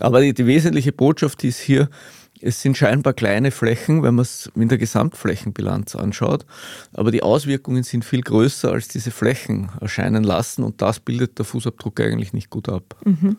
Aber 0.00 0.20
die, 0.20 0.34
die 0.34 0.46
wesentliche 0.46 0.92
Botschaft 0.92 1.44
ist 1.44 1.60
hier, 1.60 1.88
es 2.44 2.60
sind 2.60 2.76
scheinbar 2.76 3.14
kleine 3.14 3.50
Flächen, 3.50 4.02
wenn 4.02 4.16
man 4.16 4.22
es 4.22 4.50
in 4.54 4.68
der 4.68 4.76
Gesamtflächenbilanz 4.76 5.96
anschaut, 5.96 6.44
aber 6.92 7.10
die 7.10 7.22
Auswirkungen 7.22 7.82
sind 7.82 8.04
viel 8.04 8.20
größer, 8.20 8.70
als 8.70 8.88
diese 8.88 9.10
Flächen 9.10 9.70
erscheinen 9.80 10.24
lassen 10.24 10.62
und 10.62 10.82
das 10.82 11.00
bildet 11.00 11.38
der 11.38 11.46
Fußabdruck 11.46 11.98
eigentlich 12.00 12.34
nicht 12.34 12.50
gut 12.50 12.68
ab. 12.68 12.96
Mhm. 13.04 13.36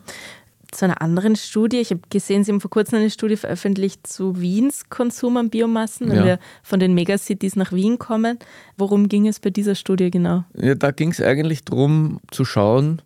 Zu 0.72 0.86
einer 0.86 1.00
anderen 1.00 1.36
Studie, 1.36 1.78
ich 1.78 1.90
habe 1.90 2.00
gesehen, 2.10 2.42
Sie 2.42 2.50
haben 2.50 2.60
vor 2.60 2.70
kurzem 2.70 2.98
eine 2.98 3.08
Studie 3.08 3.36
veröffentlicht 3.36 4.04
zu 4.08 4.40
Wiens 4.40 4.88
Konsum 4.90 5.36
an 5.36 5.50
Biomassen, 5.50 6.08
wenn 6.08 6.16
ja. 6.16 6.24
wir 6.24 6.38
von 6.64 6.80
den 6.80 6.92
Megacities 6.92 7.54
nach 7.54 7.72
Wien 7.72 8.00
kommen. 8.00 8.40
Worum 8.76 9.08
ging 9.08 9.28
es 9.28 9.38
bei 9.38 9.50
dieser 9.50 9.76
Studie 9.76 10.10
genau? 10.10 10.44
Ja, 10.54 10.74
da 10.74 10.90
ging 10.90 11.12
es 11.12 11.22
eigentlich 11.22 11.64
darum 11.64 12.18
zu 12.32 12.44
schauen, 12.44 13.00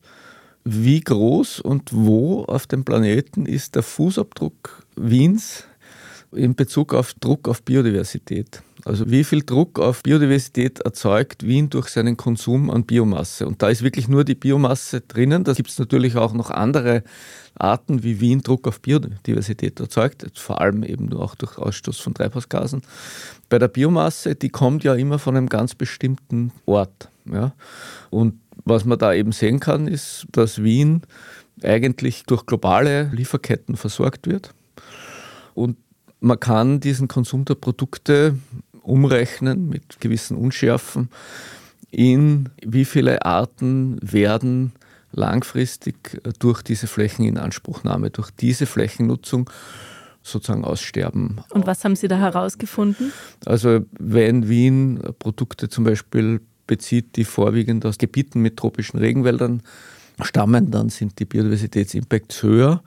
wie 0.65 1.01
groß 1.01 1.61
und 1.61 1.91
wo 1.93 2.45
auf 2.45 2.67
dem 2.67 2.85
Planeten 2.85 3.45
ist 3.45 3.75
der 3.75 3.83
Fußabdruck 3.83 4.87
Wiens 4.97 5.65
in 6.33 6.55
Bezug 6.55 6.95
auf 6.95 7.15
Druck 7.15 7.49
auf 7.49 7.63
Biodiversität. 7.63 8.63
Also 8.85 9.11
wie 9.11 9.25
viel 9.25 9.43
Druck 9.43 9.79
auf 9.79 10.03
Biodiversität 10.03 10.81
erzeugt 10.81 11.47
Wien 11.47 11.69
durch 11.69 11.89
seinen 11.89 12.17
Konsum 12.17 12.71
an 12.71 12.85
Biomasse. 12.85 13.47
Und 13.47 13.61
da 13.63 13.69
ist 13.69 13.83
wirklich 13.83 14.09
nur 14.09 14.25
die 14.25 14.35
Biomasse 14.35 15.03
drinnen. 15.03 15.45
Da 15.45 15.53
gibt 15.53 15.69
es 15.69 15.79
natürlich 15.79 16.17
auch 16.17 16.33
noch 16.33 16.51
andere 16.51 17.03
Arten, 17.57 18.03
wie 18.03 18.21
Wien 18.21 18.41
Druck 18.41 18.67
auf 18.67 18.81
Biodiversität 18.81 19.81
erzeugt, 19.81 20.27
vor 20.35 20.61
allem 20.61 20.83
eben 20.83 21.13
auch 21.13 21.35
durch 21.35 21.59
Ausstoß 21.59 21.99
von 21.99 22.15
Treibhausgasen. 22.15 22.83
Bei 23.49 23.59
der 23.59 23.69
Biomasse, 23.69 24.35
die 24.35 24.49
kommt 24.49 24.85
ja 24.85 24.95
immer 24.95 25.19
von 25.19 25.37
einem 25.37 25.49
ganz 25.49 25.75
bestimmten 25.75 26.53
Ort. 26.65 27.11
Ja? 27.27 27.53
Und 28.09 28.41
was 28.65 28.85
man 28.85 28.99
da 28.99 29.13
eben 29.13 29.33
sehen 29.33 29.61
kann, 29.61 29.89
ist, 29.89 30.27
dass 30.33 30.63
Wien 30.63 31.03
eigentlich 31.63 32.25
durch 32.25 32.47
globale 32.47 33.11
Lieferketten 33.13 33.77
versorgt 33.77 34.27
wird. 34.27 34.55
Und 35.55 35.77
man 36.21 36.39
kann 36.39 36.81
diesen 36.81 37.09
Konsum 37.09 37.45
der 37.45 37.55
Produkte 37.55 38.37
umrechnen 38.83 39.69
mit 39.69 40.01
gewissen 40.01 40.37
Unschärfen 40.37 41.09
in 41.91 42.49
wie 42.65 42.85
viele 42.85 43.25
Arten 43.25 43.99
werden 44.01 44.73
langfristig 45.13 46.21
durch 46.39 46.63
diese 46.63 46.87
Flächeninanspruchnahme, 46.87 48.11
durch 48.11 48.31
diese 48.31 48.67
Flächennutzung 48.67 49.51
sozusagen 50.23 50.65
aussterben. 50.65 51.41
Und 51.51 51.67
was 51.67 51.85
haben 51.85 51.97
Sie 51.97 52.07
da 52.07 52.19
herausgefunden? 52.19 53.13
Also 53.45 53.81
wenn 53.99 54.49
Wien 54.49 55.03
Produkte 55.19 55.69
zum 55.69 55.85
Beispiel 55.85 56.41
bezieht, 56.67 57.17
die 57.17 57.25
vorwiegend 57.25 57.85
aus 57.85 57.99
Gebieten 57.99 58.41
mit 58.41 58.57
tropischen 58.57 59.01
Regenwäldern 59.01 59.63
stammen, 60.25 60.71
dann 60.71 60.89
sind 60.89 61.19
die 61.19 61.25
Biodiversitätsimpacts 61.25 62.43
höher. 62.43 62.83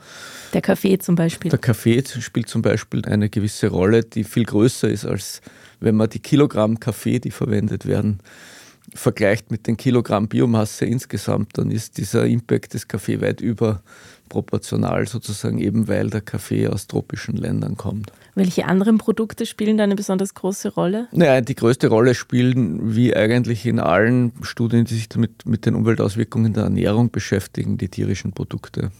Der 0.53 0.61
Kaffee 0.61 0.97
zum 0.97 1.15
Beispiel. 1.15 1.49
Der 1.49 1.59
Kaffee 1.59 2.03
spielt 2.19 2.49
zum 2.49 2.61
Beispiel 2.61 3.05
eine 3.05 3.29
gewisse 3.29 3.67
Rolle, 3.67 4.03
die 4.03 4.23
viel 4.23 4.45
größer 4.45 4.89
ist, 4.89 5.05
als 5.05 5.41
wenn 5.79 5.95
man 5.95 6.09
die 6.09 6.19
Kilogramm 6.19 6.79
Kaffee, 6.79 7.19
die 7.19 7.31
verwendet 7.31 7.85
werden, 7.85 8.19
vergleicht 8.93 9.51
mit 9.51 9.67
den 9.67 9.77
Kilogramm 9.77 10.27
Biomasse 10.27 10.85
insgesamt, 10.85 11.57
dann 11.57 11.71
ist 11.71 11.97
dieser 11.97 12.25
Impact 12.25 12.73
des 12.73 12.87
Kaffee 12.87 13.21
weit 13.21 13.41
überproportional 14.33 15.07
sozusagen, 15.07 15.59
eben 15.59 15.87
weil 15.87 16.09
der 16.09 16.21
Kaffee 16.21 16.67
aus 16.67 16.87
tropischen 16.87 17.37
Ländern 17.37 17.77
kommt. 17.77 18.11
Welche 18.35 18.65
anderen 18.65 18.97
Produkte 18.97 19.45
spielen 19.45 19.77
da 19.77 19.83
eine 19.83 19.95
besonders 19.95 20.33
große 20.33 20.73
Rolle? 20.73 21.07
Naja, 21.11 21.41
die 21.41 21.55
größte 21.55 21.87
Rolle 21.87 22.15
spielen, 22.15 22.95
wie 22.95 23.15
eigentlich 23.15 23.65
in 23.65 23.79
allen 23.79 24.33
Studien, 24.41 24.85
die 24.85 24.95
sich 24.95 25.09
damit 25.09 25.45
mit 25.45 25.65
den 25.65 25.75
Umweltauswirkungen 25.75 26.53
der 26.53 26.63
Ernährung 26.63 27.11
beschäftigen, 27.11 27.77
die 27.77 27.89
tierischen 27.89 28.33
Produkte. 28.33 28.91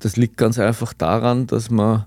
Das 0.00 0.16
liegt 0.16 0.36
ganz 0.36 0.58
einfach 0.58 0.92
daran, 0.92 1.46
dass 1.46 1.70
man 1.70 2.04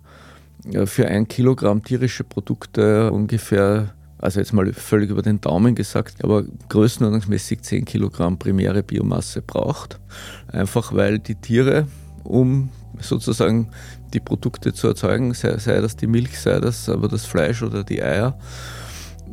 für 0.85 1.07
ein 1.07 1.27
Kilogramm 1.27 1.83
tierische 1.83 2.23
Produkte 2.23 3.11
ungefähr 3.11 3.93
also 4.19 4.39
jetzt 4.39 4.51
mal 4.51 4.73
völlig 4.73 5.11
über 5.11 5.21
den 5.21 5.41
Daumen 5.41 5.75
gesagt, 5.75 6.23
aber 6.23 6.43
größenordnungsmäßig 6.69 7.61
10 7.61 7.85
Kilogramm 7.85 8.39
primäre 8.39 8.81
Biomasse 8.81 9.43
braucht. 9.43 9.99
Einfach 10.47 10.91
weil 10.93 11.19
die 11.19 11.35
Tiere, 11.35 11.87
um 12.27 12.69
sozusagen 12.99 13.69
die 14.13 14.19
Produkte 14.19 14.73
zu 14.73 14.87
erzeugen, 14.87 15.33
sei, 15.33 15.57
sei 15.57 15.79
das 15.81 15.95
die 15.95 16.07
Milch, 16.07 16.39
sei 16.39 16.59
das 16.59 16.89
aber 16.89 17.07
das 17.07 17.25
Fleisch 17.25 17.61
oder 17.63 17.83
die 17.83 18.01
Eier, 18.01 18.37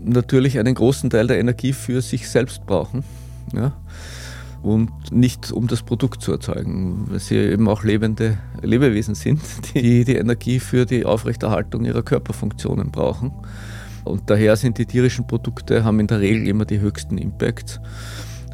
natürlich 0.05 0.59
einen 0.59 0.75
großen 0.75 1.11
Teil 1.11 1.27
der 1.27 1.39
Energie 1.39 1.73
für 1.73 2.03
sich 2.03 2.29
selbst 2.29 2.67
brauchen. 2.67 3.05
Ja? 3.53 3.73
Und 4.63 4.91
nicht 5.13 5.53
um 5.53 5.67
das 5.67 5.83
Produkt 5.83 6.23
zu 6.23 6.33
erzeugen, 6.33 7.07
weil 7.11 7.21
sie 7.21 7.37
eben 7.37 7.69
auch 7.69 7.85
lebende 7.85 8.39
Lebewesen 8.63 9.15
sind, 9.15 9.41
die 9.75 10.05
die 10.05 10.17
Energie 10.17 10.59
für 10.59 10.87
die 10.87 11.05
Aufrechterhaltung 11.05 11.85
ihrer 11.85 12.03
Körperfunktionen 12.03 12.91
brauchen. 12.91 13.33
Und 14.05 14.29
daher 14.29 14.57
sind 14.57 14.79
die 14.79 14.87
tierischen 14.87 15.27
Produkte, 15.27 15.85
haben 15.85 16.01
in 16.01 16.07
der 16.07 16.21
Regel 16.21 16.47
immer 16.47 16.67
die 16.67 16.81
höchsten 16.81 17.17
Impacts. 17.17 17.81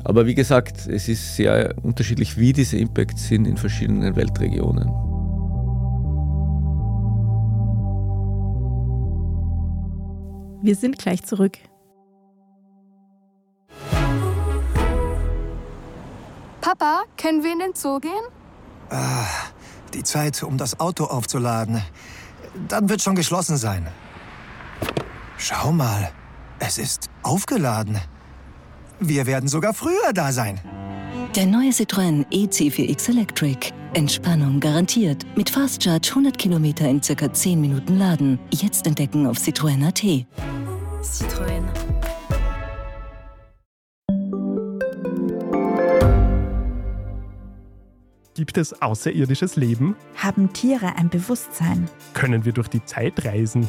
Aber 0.04 0.26
wie 0.26 0.34
gesagt, 0.34 0.86
es 0.86 1.08
ist 1.08 1.36
sehr 1.36 1.74
unterschiedlich, 1.82 2.38
wie 2.38 2.52
diese 2.52 2.78
Impacts 2.78 3.28
sind 3.28 3.46
in 3.46 3.56
verschiedenen 3.56 4.16
Weltregionen. 4.16 4.88
Wir 10.62 10.74
sind 10.74 10.98
gleich 10.98 11.22
zurück. 11.24 11.58
Papa, 16.60 17.04
können 17.16 17.42
wir 17.42 17.52
in 17.52 17.58
den 17.58 17.74
Zoo 17.74 17.98
gehen? 17.98 18.10
Ah, 18.90 19.26
die 19.94 20.02
Zeit, 20.02 20.42
um 20.42 20.58
das 20.58 20.78
Auto 20.78 21.04
aufzuladen. 21.04 21.82
Dann 22.68 22.88
wird 22.88 23.00
schon 23.00 23.14
geschlossen 23.14 23.56
sein. 23.56 23.86
Schau 25.38 25.72
mal, 25.72 26.10
es 26.58 26.78
ist 26.78 27.08
aufgeladen. 27.22 27.98
Wir 29.00 29.26
werden 29.26 29.48
sogar 29.48 29.72
früher 29.72 30.12
da 30.12 30.30
sein. 30.30 30.60
Der 31.34 31.46
neue 31.46 31.70
Citroën 31.70 32.26
EC4X 32.30 33.08
Electric. 33.08 33.72
Entspannung 33.94 34.60
garantiert. 34.60 35.24
Mit 35.36 35.48
Fast 35.48 35.82
Charge 35.82 36.10
100 36.10 36.36
Kilometer 36.36 36.86
in 36.86 37.02
circa 37.02 37.32
10 37.32 37.60
Minuten 37.60 37.98
laden. 37.98 38.38
Jetzt 38.52 38.86
entdecken 38.86 39.26
auf 39.26 39.38
Citroën.at. 39.38 40.26
Citroën. 41.02 41.64
Gibt 48.34 48.58
es 48.58 48.80
außerirdisches 48.82 49.56
Leben? 49.56 49.96
Haben 50.16 50.52
Tiere 50.52 50.96
ein 50.96 51.08
Bewusstsein? 51.08 51.88
Können 52.12 52.44
wir 52.44 52.52
durch 52.52 52.68
die 52.68 52.84
Zeit 52.84 53.24
reisen? 53.24 53.68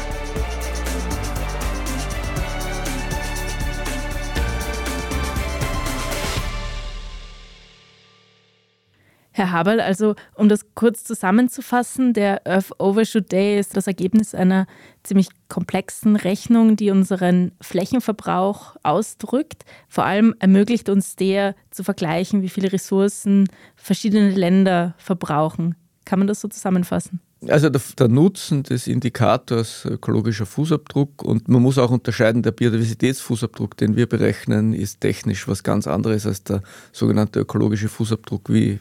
Herr 9.41 9.51
Haberl, 9.51 9.79
also 9.79 10.13
um 10.35 10.49
das 10.49 10.75
kurz 10.75 11.03
zusammenzufassen, 11.03 12.13
der 12.13 12.45
Earth 12.45 12.79
Overshoot 12.79 13.31
Day 13.31 13.59
ist 13.59 13.75
das 13.75 13.87
Ergebnis 13.87 14.35
einer 14.35 14.67
ziemlich 15.01 15.29
komplexen 15.49 16.15
Rechnung, 16.15 16.75
die 16.75 16.91
unseren 16.91 17.51
Flächenverbrauch 17.59 18.75
ausdrückt. 18.83 19.65
Vor 19.89 20.05
allem 20.05 20.35
ermöglicht 20.37 20.89
uns 20.89 21.15
der 21.15 21.55
zu 21.71 21.83
vergleichen, 21.83 22.43
wie 22.43 22.49
viele 22.49 22.71
Ressourcen 22.71 23.47
verschiedene 23.75 24.29
Länder 24.29 24.93
verbrauchen. 24.99 25.73
Kann 26.05 26.19
man 26.19 26.27
das 26.27 26.41
so 26.41 26.47
zusammenfassen? 26.47 27.19
Also 27.47 27.69
der, 27.69 27.81
der, 27.97 28.07
Nutzen 28.07 28.61
des 28.61 28.85
Indikators 28.85 29.85
ökologischer 29.85 30.45
Fußabdruck 30.45 31.23
und 31.23 31.47
man 31.47 31.63
muss 31.63 31.79
auch 31.79 31.89
unterscheiden, 31.89 32.43
der 32.43 32.51
Biodiversitätsfußabdruck, 32.51 33.75
den 33.77 33.95
wir 33.95 34.07
berechnen, 34.07 34.73
ist 34.73 35.01
technisch 35.01 35.47
was 35.47 35.63
ganz 35.63 35.87
anderes 35.87 36.27
als 36.27 36.43
der 36.43 36.61
sogenannte 36.91 37.39
ökologische 37.39 37.89
Fußabdruck, 37.89 38.53
wie 38.53 38.79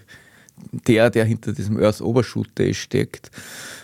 der, 0.73 1.11
der 1.11 1.25
hinter 1.25 1.53
diesem 1.53 1.79
Earth 1.79 2.01
Overshoot 2.01 2.49
Day 2.59 2.75
steckt. 2.75 3.31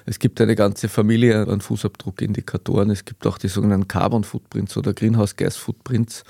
Es 0.04 0.18
gibt 0.18 0.40
eine 0.40 0.56
ganze 0.56 0.88
Familie 0.88 1.46
an 1.46 1.60
Fußabdruckindikatoren. 1.60 2.90
Es 2.90 3.04
gibt 3.04 3.26
auch 3.26 3.38
die 3.38 3.48
sogenannten 3.48 3.88
Carbon 3.88 4.24
Footprints 4.24 4.76
oder 4.76 4.92
Greenhouse 4.92 5.36
Gas 5.36 5.56
Footprints 5.56 6.24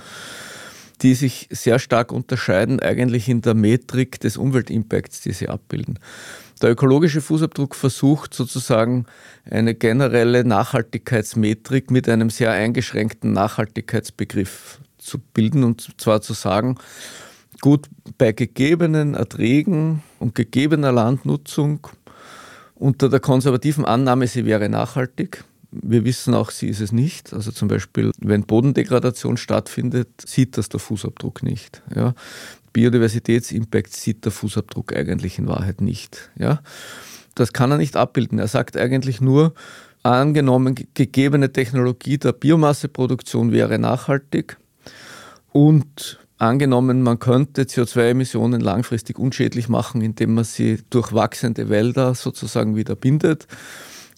die 1.02 1.14
sich 1.14 1.48
sehr 1.50 1.78
stark 1.78 2.12
unterscheiden 2.12 2.80
eigentlich 2.80 3.28
in 3.28 3.42
der 3.42 3.54
Metrik 3.54 4.20
des 4.20 4.36
Umweltimpacts, 4.36 5.20
die 5.20 5.32
sie 5.32 5.48
abbilden. 5.48 5.98
Der 6.62 6.70
ökologische 6.70 7.20
Fußabdruck 7.20 7.74
versucht 7.74 8.32
sozusagen 8.32 9.04
eine 9.48 9.74
generelle 9.74 10.44
Nachhaltigkeitsmetrik 10.44 11.90
mit 11.90 12.08
einem 12.08 12.30
sehr 12.30 12.52
eingeschränkten 12.52 13.32
Nachhaltigkeitsbegriff 13.32 14.80
zu 14.96 15.18
bilden 15.18 15.64
und 15.64 16.00
zwar 16.00 16.22
zu 16.22 16.32
sagen, 16.32 16.78
gut, 17.60 17.86
bei 18.18 18.32
gegebenen 18.32 19.14
Erträgen 19.14 20.02
und 20.18 20.34
gegebener 20.34 20.92
Landnutzung 20.92 21.86
unter 22.74 23.08
der 23.08 23.20
konservativen 23.20 23.84
Annahme, 23.84 24.26
sie 24.26 24.44
wäre 24.44 24.68
nachhaltig, 24.68 25.44
wir 25.70 26.04
wissen 26.04 26.34
auch, 26.34 26.50
sie 26.50 26.68
ist 26.68 26.80
es 26.80 26.92
nicht. 26.92 27.32
Also 27.32 27.50
zum 27.50 27.68
Beispiel, 27.68 28.12
wenn 28.18 28.44
Bodendegradation 28.44 29.36
stattfindet, 29.36 30.08
sieht 30.24 30.56
das 30.56 30.68
der 30.68 30.80
Fußabdruck 30.80 31.42
nicht. 31.42 31.82
Ja. 31.94 32.14
Biodiversitätsimpact 32.72 33.92
sieht 33.94 34.24
der 34.24 34.32
Fußabdruck 34.32 34.94
eigentlich 34.94 35.38
in 35.38 35.48
Wahrheit 35.48 35.80
nicht. 35.80 36.30
Ja. 36.38 36.60
Das 37.34 37.52
kann 37.52 37.70
er 37.70 37.78
nicht 37.78 37.96
abbilden. 37.96 38.38
Er 38.38 38.48
sagt 38.48 38.76
eigentlich 38.76 39.20
nur, 39.20 39.54
angenommen, 40.02 40.76
gegebene 40.94 41.52
Technologie 41.52 42.18
der 42.18 42.32
Biomasseproduktion 42.32 43.52
wäre 43.52 43.78
nachhaltig 43.78 44.56
und 45.52 46.18
angenommen, 46.38 47.02
man 47.02 47.18
könnte 47.18 47.62
CO2-Emissionen 47.62 48.60
langfristig 48.60 49.18
unschädlich 49.18 49.68
machen, 49.68 50.02
indem 50.02 50.34
man 50.34 50.44
sie 50.44 50.78
durch 50.90 51.12
wachsende 51.12 51.68
Wälder 51.68 52.14
sozusagen 52.14 52.76
wieder 52.76 52.94
bindet 52.94 53.46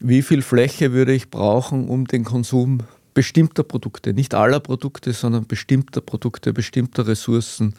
wie 0.00 0.22
viel 0.22 0.42
Fläche 0.42 0.92
würde 0.92 1.12
ich 1.12 1.30
brauchen, 1.30 1.88
um 1.88 2.06
den 2.06 2.24
Konsum 2.24 2.80
bestimmter 3.14 3.64
Produkte, 3.64 4.14
nicht 4.14 4.34
aller 4.34 4.60
Produkte, 4.60 5.12
sondern 5.12 5.46
bestimmter 5.46 6.00
Produkte, 6.00 6.52
bestimmter 6.52 7.06
Ressourcen 7.06 7.74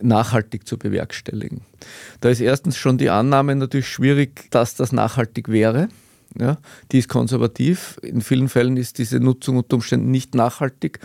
nachhaltig 0.00 0.66
zu 0.66 0.76
bewerkstelligen. 0.76 1.60
Da 2.20 2.30
ist 2.30 2.40
erstens 2.40 2.76
schon 2.76 2.98
die 2.98 3.10
Annahme 3.10 3.54
natürlich 3.54 3.88
schwierig, 3.88 4.50
dass 4.50 4.74
das 4.74 4.90
nachhaltig 4.90 5.48
wäre. 5.48 5.88
Ja, 6.36 6.58
die 6.90 6.98
ist 6.98 7.08
konservativ. 7.08 8.00
In 8.02 8.22
vielen 8.22 8.48
Fällen 8.48 8.76
ist 8.76 8.98
diese 8.98 9.20
Nutzung 9.20 9.58
unter 9.58 9.74
Umständen 9.74 10.10
nicht 10.10 10.34
nachhaltig. 10.34 10.98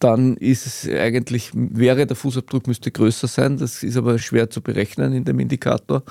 Dann 0.00 0.36
ist 0.36 0.66
es 0.66 0.88
eigentlich, 0.88 1.50
wäre 1.54 2.06
der 2.06 2.16
Fußabdruck 2.16 2.66
müsste 2.66 2.90
größer 2.90 3.28
sein. 3.28 3.56
Das 3.56 3.82
ist 3.82 3.96
aber 3.96 4.18
schwer 4.18 4.50
zu 4.50 4.60
berechnen 4.60 5.12
in 5.12 5.24
dem 5.24 5.38
Indikator. 5.38 6.02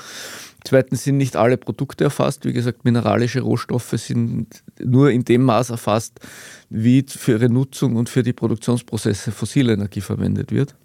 Zweitens 0.63 1.03
sind 1.03 1.17
nicht 1.17 1.35
alle 1.35 1.57
Produkte 1.57 2.05
erfasst. 2.05 2.45
Wie 2.45 2.53
gesagt, 2.53 2.85
mineralische 2.85 3.41
Rohstoffe 3.41 3.93
sind 3.97 4.63
nur 4.79 5.11
in 5.11 5.25
dem 5.25 5.43
Maß 5.43 5.71
erfasst, 5.71 6.19
wie 6.69 7.05
für 7.07 7.33
ihre 7.33 7.49
Nutzung 7.49 7.95
und 7.95 8.09
für 8.09 8.23
die 8.23 8.33
Produktionsprozesse 8.33 9.31
fossile 9.31 9.73
Energie 9.73 10.01
verwendet 10.01 10.51
wird. 10.51 10.75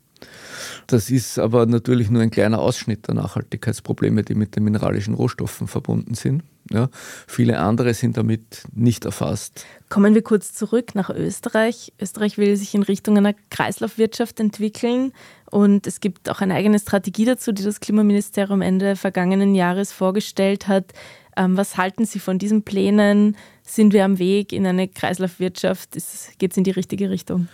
Das 0.87 1.11
ist 1.11 1.39
aber 1.39 1.67
natürlich 1.67 2.11
nur 2.11 2.23
ein 2.23 2.31
kleiner 2.31 2.61
Ausschnitt 2.61 3.09
der 3.09 3.15
Nachhaltigkeitsprobleme, 3.15 4.23
die 4.23 4.35
mit 4.35 4.57
den 4.57 4.65
mineralischen 4.65 5.15
Rohstoffen 5.15 5.69
verbunden 5.69 6.15
sind. 6.15 6.43
Ja, 6.71 6.91
viele 7.27 7.59
andere 7.59 7.95
sind 7.95 8.19
damit 8.19 8.63
nicht 8.75 9.07
erfasst. 9.07 9.65
Kommen 9.89 10.15
wir 10.15 10.23
kurz 10.23 10.53
zurück 10.53 10.95
nach 10.95 11.09
Österreich. 11.09 11.95
Österreich 11.99 12.37
will 12.37 12.57
sich 12.57 12.75
in 12.75 12.83
Richtung 12.83 13.17
einer 13.17 13.35
Kreislaufwirtschaft 13.51 14.39
entwickeln 14.39 15.13
und 15.51 15.87
es 15.87 16.01
gibt 16.01 16.29
auch 16.29 16.41
eine 16.41 16.55
eigene 16.55 16.79
Strategie 16.79 17.25
dazu, 17.25 17.53
die 17.53 17.63
das 17.63 17.81
Klimaministerium 17.81 18.61
Ende 18.61 18.97
vergangenen 18.97 19.55
Jahres 19.55 19.93
vorgestellt 19.93 20.69
hat. 20.69 20.93
Ähm, 21.37 21.57
was 21.57 21.79
halten 21.79 22.05
Sie 22.05 22.19
von 22.19 22.39
diesen 22.39 22.65
Plänen? 22.65 23.37
Sind 23.63 23.95
wir 23.95 24.05
am 24.05 24.19
Weg 24.19 24.53
in 24.53 24.67
eine 24.67 24.89
Kreislaufwirtschaft? 24.89 25.93
Geht 26.39 26.51
es 26.51 26.57
in 26.57 26.65
die 26.65 26.71
richtige 26.71 27.09
Richtung? 27.09 27.49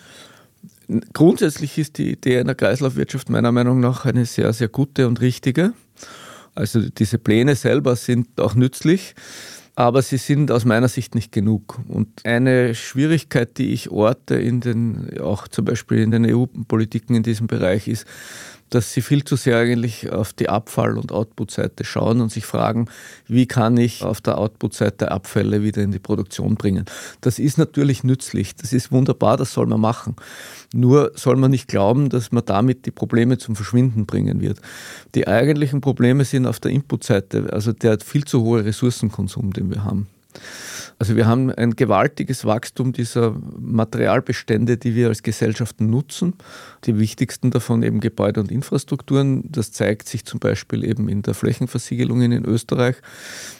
Grundsätzlich 1.12 1.78
ist 1.78 1.98
die 1.98 2.12
Idee 2.12 2.38
einer 2.38 2.54
Kreislaufwirtschaft 2.54 3.30
meiner 3.30 3.52
Meinung 3.52 3.80
nach 3.80 4.04
eine 4.04 4.26
sehr, 4.26 4.52
sehr 4.52 4.68
gute 4.68 5.06
und 5.08 5.20
richtige. 5.20 5.72
Also 6.54 6.88
diese 6.88 7.18
Pläne 7.18 7.56
selber 7.56 7.96
sind 7.96 8.40
auch 8.40 8.54
nützlich, 8.54 9.14
aber 9.74 10.02
sie 10.02 10.18
sind 10.18 10.52
aus 10.52 10.64
meiner 10.64 10.88
Sicht 10.88 11.14
nicht 11.14 11.32
genug. 11.32 11.80
Und 11.88 12.24
eine 12.24 12.74
Schwierigkeit, 12.74 13.58
die 13.58 13.72
ich 13.72 13.90
orte 13.90 14.36
in 14.36 14.60
den, 14.60 15.18
auch 15.20 15.48
zum 15.48 15.64
Beispiel 15.64 15.98
in 15.98 16.10
den 16.10 16.24
EU-Politiken 16.26 17.16
in 17.16 17.22
diesem 17.24 17.48
Bereich, 17.48 17.88
ist, 17.88 18.06
dass 18.74 18.92
sie 18.92 19.02
viel 19.02 19.24
zu 19.24 19.36
sehr 19.36 19.58
eigentlich 19.58 20.10
auf 20.10 20.32
die 20.32 20.48
Abfall- 20.48 20.98
und 20.98 21.12
Output-Seite 21.12 21.84
schauen 21.84 22.20
und 22.20 22.32
sich 22.32 22.44
fragen, 22.44 22.88
wie 23.28 23.46
kann 23.46 23.76
ich 23.76 24.02
auf 24.02 24.20
der 24.20 24.36
Output-Seite 24.38 25.12
Abfälle 25.12 25.62
wieder 25.62 25.82
in 25.82 25.92
die 25.92 26.00
Produktion 26.00 26.56
bringen. 26.56 26.84
Das 27.20 27.38
ist 27.38 27.56
natürlich 27.56 28.02
nützlich, 28.02 28.56
das 28.56 28.72
ist 28.72 28.90
wunderbar, 28.90 29.36
das 29.36 29.52
soll 29.52 29.66
man 29.66 29.80
machen. 29.80 30.16
Nur 30.74 31.12
soll 31.14 31.36
man 31.36 31.52
nicht 31.52 31.68
glauben, 31.68 32.08
dass 32.08 32.32
man 32.32 32.44
damit 32.44 32.84
die 32.86 32.90
Probleme 32.90 33.38
zum 33.38 33.54
Verschwinden 33.54 34.06
bringen 34.06 34.40
wird. 34.40 34.60
Die 35.14 35.28
eigentlichen 35.28 35.80
Probleme 35.80 36.24
sind 36.24 36.46
auf 36.46 36.58
der 36.58 36.72
Input-Seite, 36.72 37.52
also 37.52 37.72
der 37.72 38.00
viel 38.00 38.24
zu 38.24 38.42
hohe 38.42 38.64
Ressourcenkonsum, 38.64 39.52
den 39.52 39.70
wir 39.70 39.84
haben. 39.84 40.08
Also 40.98 41.16
wir 41.16 41.26
haben 41.26 41.50
ein 41.50 41.74
gewaltiges 41.74 42.44
Wachstum 42.44 42.92
dieser 42.92 43.36
Materialbestände, 43.58 44.76
die 44.76 44.94
wir 44.94 45.08
als 45.08 45.22
Gesellschaften 45.22 45.90
nutzen. 45.90 46.34
Die 46.84 46.98
wichtigsten 46.98 47.50
davon 47.50 47.82
eben 47.82 48.00
Gebäude 48.00 48.40
und 48.40 48.52
Infrastrukturen. 48.52 49.50
Das 49.50 49.72
zeigt 49.72 50.08
sich 50.08 50.24
zum 50.24 50.40
Beispiel 50.40 50.84
eben 50.84 51.08
in 51.08 51.22
der 51.22 51.34
Flächenversiegelung 51.34 52.22
in 52.22 52.44
Österreich. 52.44 52.96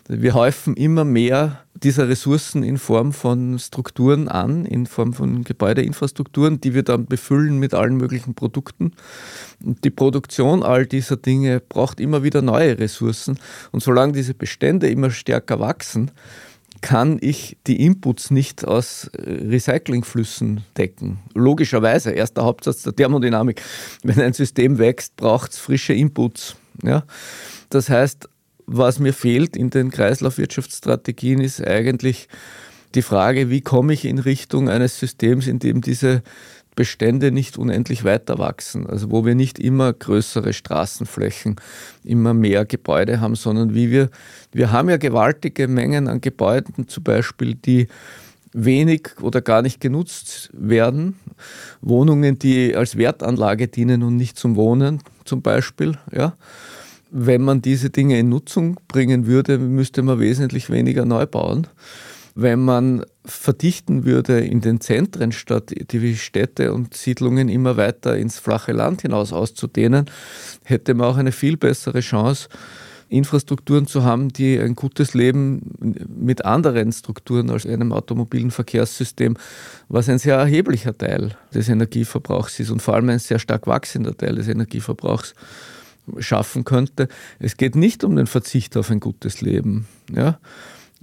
Wir 0.09 0.35
häufen 0.35 0.75
immer 0.75 1.05
mehr 1.05 1.65
dieser 1.75 2.09
Ressourcen 2.09 2.63
in 2.63 2.79
Form 2.79 3.13
von 3.13 3.59
Strukturen 3.59 4.29
an, 4.29 4.65
in 4.65 4.87
Form 4.87 5.13
von 5.13 5.43
Gebäudeinfrastrukturen, 5.43 6.61
die 6.61 6.73
wir 6.73 6.85
dann 6.85 7.07
befüllen 7.07 7.59
mit 7.59 7.75
allen 7.75 7.97
möglichen 7.97 8.35
Produkten. 8.35 8.93
Und 9.65 9.83
die 9.83 9.91
Produktion 9.91 10.63
all 10.63 10.87
dieser 10.87 11.17
Dinge 11.17 11.61
braucht 11.61 11.99
immer 11.99 12.23
wieder 12.23 12.43
neue 12.43 12.79
Ressourcen. 12.79 13.39
Und 13.73 13.83
solange 13.83 14.13
diese 14.13 14.35
Bestände 14.35 14.89
immer 14.89 15.11
stärker 15.11 15.59
wachsen, 15.59 16.13
kann 16.81 17.19
ich 17.21 17.57
die 17.67 17.83
Inputs 17.85 18.31
nicht 18.31 18.65
aus 18.65 19.11
äh, 19.15 19.31
Recyclingflüssen 19.49 20.65
decken. 20.77 21.19
Logischerweise, 21.35 22.11
erster 22.11 22.45
Hauptsatz 22.45 22.83
der 22.83 22.95
Thermodynamik. 22.95 23.63
Wenn 24.03 24.21
ein 24.21 24.33
System 24.33 24.79
wächst, 24.79 25.17
braucht 25.17 25.53
es 25.53 25.59
frische 25.59 25.95
Inputs. 25.95 26.57
Ja? 26.83 27.05
Das 27.71 27.89
heißt, 27.89 28.29
was 28.67 28.99
mir 28.99 29.13
fehlt 29.13 29.57
in 29.57 29.71
den 29.71 29.91
Kreislaufwirtschaftsstrategien 29.91 31.41
ist 31.41 31.67
eigentlich 31.67 32.29
die 32.95 33.03
Frage, 33.03 33.51
wie 33.51 33.61
komme 33.61 33.93
ich 33.93 34.05
in 34.05 34.19
Richtung 34.19 34.69
eines 34.69 34.99
Systems, 34.99 35.47
in 35.47 35.59
dem 35.59 35.81
diese 35.81 36.23
Bestände 36.75 37.31
nicht 37.31 37.59
unendlich 37.59 38.05
weiter 38.05 38.39
wachsen. 38.39 38.87
Also 38.87 39.11
wo 39.11 39.25
wir 39.25 39.35
nicht 39.35 39.59
immer 39.59 39.93
größere 39.93 40.53
Straßenflächen, 40.53 41.57
immer 42.05 42.35
mehr 42.35 42.65
Gebäude 42.65 43.21
haben, 43.21 43.35
sondern 43.35 43.75
wie 43.75 43.91
wir, 43.91 44.11
wir 44.53 44.73
haben 44.73 44.89
ja 44.89 44.97
gewaltige 44.97 45.69
Mengen 45.69 46.09
an 46.09 46.21
Gebäuden 46.21 46.89
zum 46.89 47.05
Beispiel, 47.05 47.55
die 47.55 47.89
wenig 48.55 49.11
oder 49.21 49.43
gar 49.43 49.63
nicht 49.63 49.81
genutzt 49.81 50.51
werden. 50.53 51.17
Wohnungen, 51.81 52.39
die 52.39 52.75
als 52.75 52.97
Wertanlage 52.97 53.69
dienen 53.69 54.03
und 54.03 54.17
nicht 54.17 54.39
zum 54.39 54.57
Wohnen 54.57 55.01
zum 55.25 55.43
Beispiel. 55.43 55.99
Ja. 56.13 56.35
Wenn 57.11 57.43
man 57.43 57.63
diese 57.63 57.91
Dinge 57.91 58.19
in 58.19 58.29
Nutzung 58.29 58.81
bringen 58.89 59.27
würde, 59.27 59.59
müsste 59.59 60.03
man 60.03 60.21
wesentlich 60.21 60.71
weniger 60.71 61.05
neu 61.05 61.27
bauen. 61.27 61.67
Wenn 62.35 62.61
man 62.61 63.05
verdichten 63.25 64.05
würde 64.05 64.41
in 64.41 64.61
den 64.61 64.81
Zentren, 64.81 65.33
statt 65.33 65.73
die 65.91 66.17
Städte 66.17 66.73
und 66.75 66.95
Siedlungen 66.95 67.49
immer 67.49 67.77
weiter 67.77 68.17
ins 68.17 68.39
flache 68.39 68.73
Land 68.73 69.03
hinaus 69.03 69.33
auszudehnen, 69.33 70.07
hätte 70.63 70.95
man 70.95 71.07
auch 71.07 71.17
eine 71.17 71.33
viel 71.33 71.57
bessere 71.57 72.01
Chance, 72.01 72.49
Infrastrukturen 73.09 73.87
zu 73.87 74.03
haben, 74.03 74.31
die 74.31 74.59
ein 74.59 74.75
gutes 74.75 75.15
Leben 75.15 75.73
mit 76.09 76.45
anderen 76.45 76.91
Strukturen 76.93 77.51
als 77.51 77.67
einem 77.67 77.93
automobilen 77.93 78.51
Verkehrssystem, 78.51 79.37
was 79.89 80.09
ein 80.09 80.19
sehr 80.19 80.37
erheblicher 80.37 80.97
Teil 80.97 81.37
des 81.53 81.69
Energieverbrauchs 81.69 82.61
ist 82.61 82.71
und 82.71 82.83
vor 82.83 82.95
allem 82.95 83.11
ein 83.11 83.19
sehr 83.19 83.39
stark 83.39 83.67
wachsender 83.67 84.17
Teil 84.17 84.35
des 84.37 84.49
Energieverbrauchs 84.49 85.35
schaffen 86.19 86.65
könnte. 86.65 87.09
Es 87.39 87.57
geht 87.57 87.77
nicht 87.77 88.05
um 88.05 88.17
den 88.17 88.27
Verzicht 88.27 88.77
auf 88.77 88.91
ein 88.91 89.01
gutes 89.01 89.41
Leben, 89.41 89.87
ja, 90.15 90.39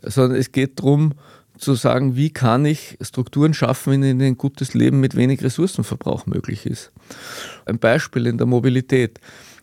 sondern 0.03 0.37
es 0.37 0.51
geht 0.51 0.79
darum, 0.79 1.13
zu 1.61 1.75
sagen, 1.75 2.15
wie 2.15 2.31
kann 2.31 2.65
ich 2.65 2.97
Strukturen 3.01 3.53
schaffen, 3.53 3.93
in 3.93 4.01
denen 4.01 4.21
ein 4.21 4.37
gutes 4.37 4.73
Leben 4.73 4.99
mit 4.99 5.15
wenig 5.15 5.43
Ressourcenverbrauch 5.43 6.25
möglich 6.25 6.65
ist. 6.65 6.91
Ein 7.65 7.79
Beispiel 7.79 8.27
in 8.27 8.37
der 8.37 8.47
Mobilität. 8.47 9.19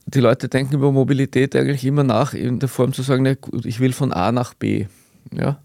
Die 0.07 0.21
Leute 0.21 0.49
denken 0.49 0.77
über 0.77 0.93
Mobilität 0.93 1.55
eigentlich 1.55 1.85
immer 1.85 2.05
nach, 2.05 2.33
in 2.33 2.61
der 2.61 2.69
Form 2.69 2.93
zu 2.93 3.03
sagen, 3.03 3.37
ich 3.65 3.81
will 3.81 3.93
von 3.93 4.13
A 4.13 4.33
nach 4.33 4.55
B. 4.55 4.87
Ja? 5.33 5.61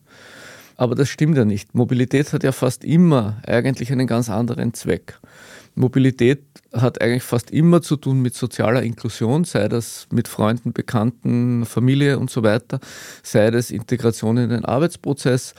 Aber 0.76 0.96
das 0.96 1.10
stimmt 1.10 1.38
ja 1.38 1.46
nicht. 1.46 1.76
Mobilität 1.76 2.34
hat 2.34 2.44
ja 2.44 2.52
fast 2.52 2.84
immer 2.84 3.42
eigentlich 3.46 3.92
einen 3.92 4.08
ganz 4.08 4.30
anderen 4.30 4.74
Zweck. 4.74 5.20
Mobilität 5.76 6.44
hat 6.72 7.02
eigentlich 7.02 7.24
fast 7.24 7.52
immer 7.52 7.82
zu 7.82 7.96
tun 7.96 8.22
mit 8.22 8.36
sozialer 8.36 8.84
Inklusion, 8.84 9.44
sei 9.44 9.68
das 9.68 10.08
mit 10.12 10.28
Freunden, 10.28 10.74
Bekannten, 10.74 11.66
Familie 11.66 12.20
und 12.20 12.30
so 12.30 12.44
weiter, 12.44 12.80
sei 13.24 13.50
das 13.50 13.72
Integration 13.72 14.38
in 14.38 14.50
den 14.50 14.66
Arbeitsprozess, 14.66 15.56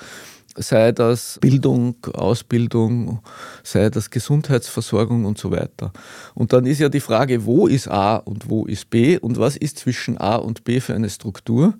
sei 0.57 0.93
das 0.93 1.39
Bildung, 1.41 1.97
Ausbildung, 2.13 3.21
sei 3.63 3.91
das 3.91 4.11
Gesundheitsversorgung 4.11 5.25
und 5.25 5.39
so 5.39 5.51
weiter. 5.51 5.93
Und 6.35 6.53
dann 6.53 6.67
ist 6.67 6.81
ja 6.81 6.89
die 6.89 7.01
Frage, 7.01 7.45
wo 7.45 7.67
ist 7.67 7.89
A 7.89 8.17
und 8.17 8.49
wo 8.49 8.67
ist 8.67 8.91
B 8.91 9.19
und 9.19 9.39
was 9.39 9.57
ist 9.57 9.79
zwischen 9.79 10.19
A 10.19 10.37
und 10.37 10.65
B 10.65 10.81
für 10.81 10.95
eine 10.95 11.11
Struktur, 11.11 11.75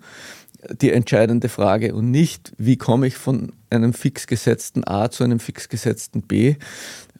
die 0.81 0.91
entscheidende 0.91 1.49
Frage 1.49 1.93
und 1.93 2.11
nicht, 2.11 2.53
wie 2.57 2.77
komme 2.77 3.07
ich 3.07 3.15
von 3.15 3.51
einem 3.69 3.93
fix 3.93 4.27
gesetzten 4.27 4.87
A 4.87 5.09
zu 5.09 5.23
einem 5.23 5.39
fix 5.39 5.69
gesetzten 5.69 6.21
B, 6.21 6.55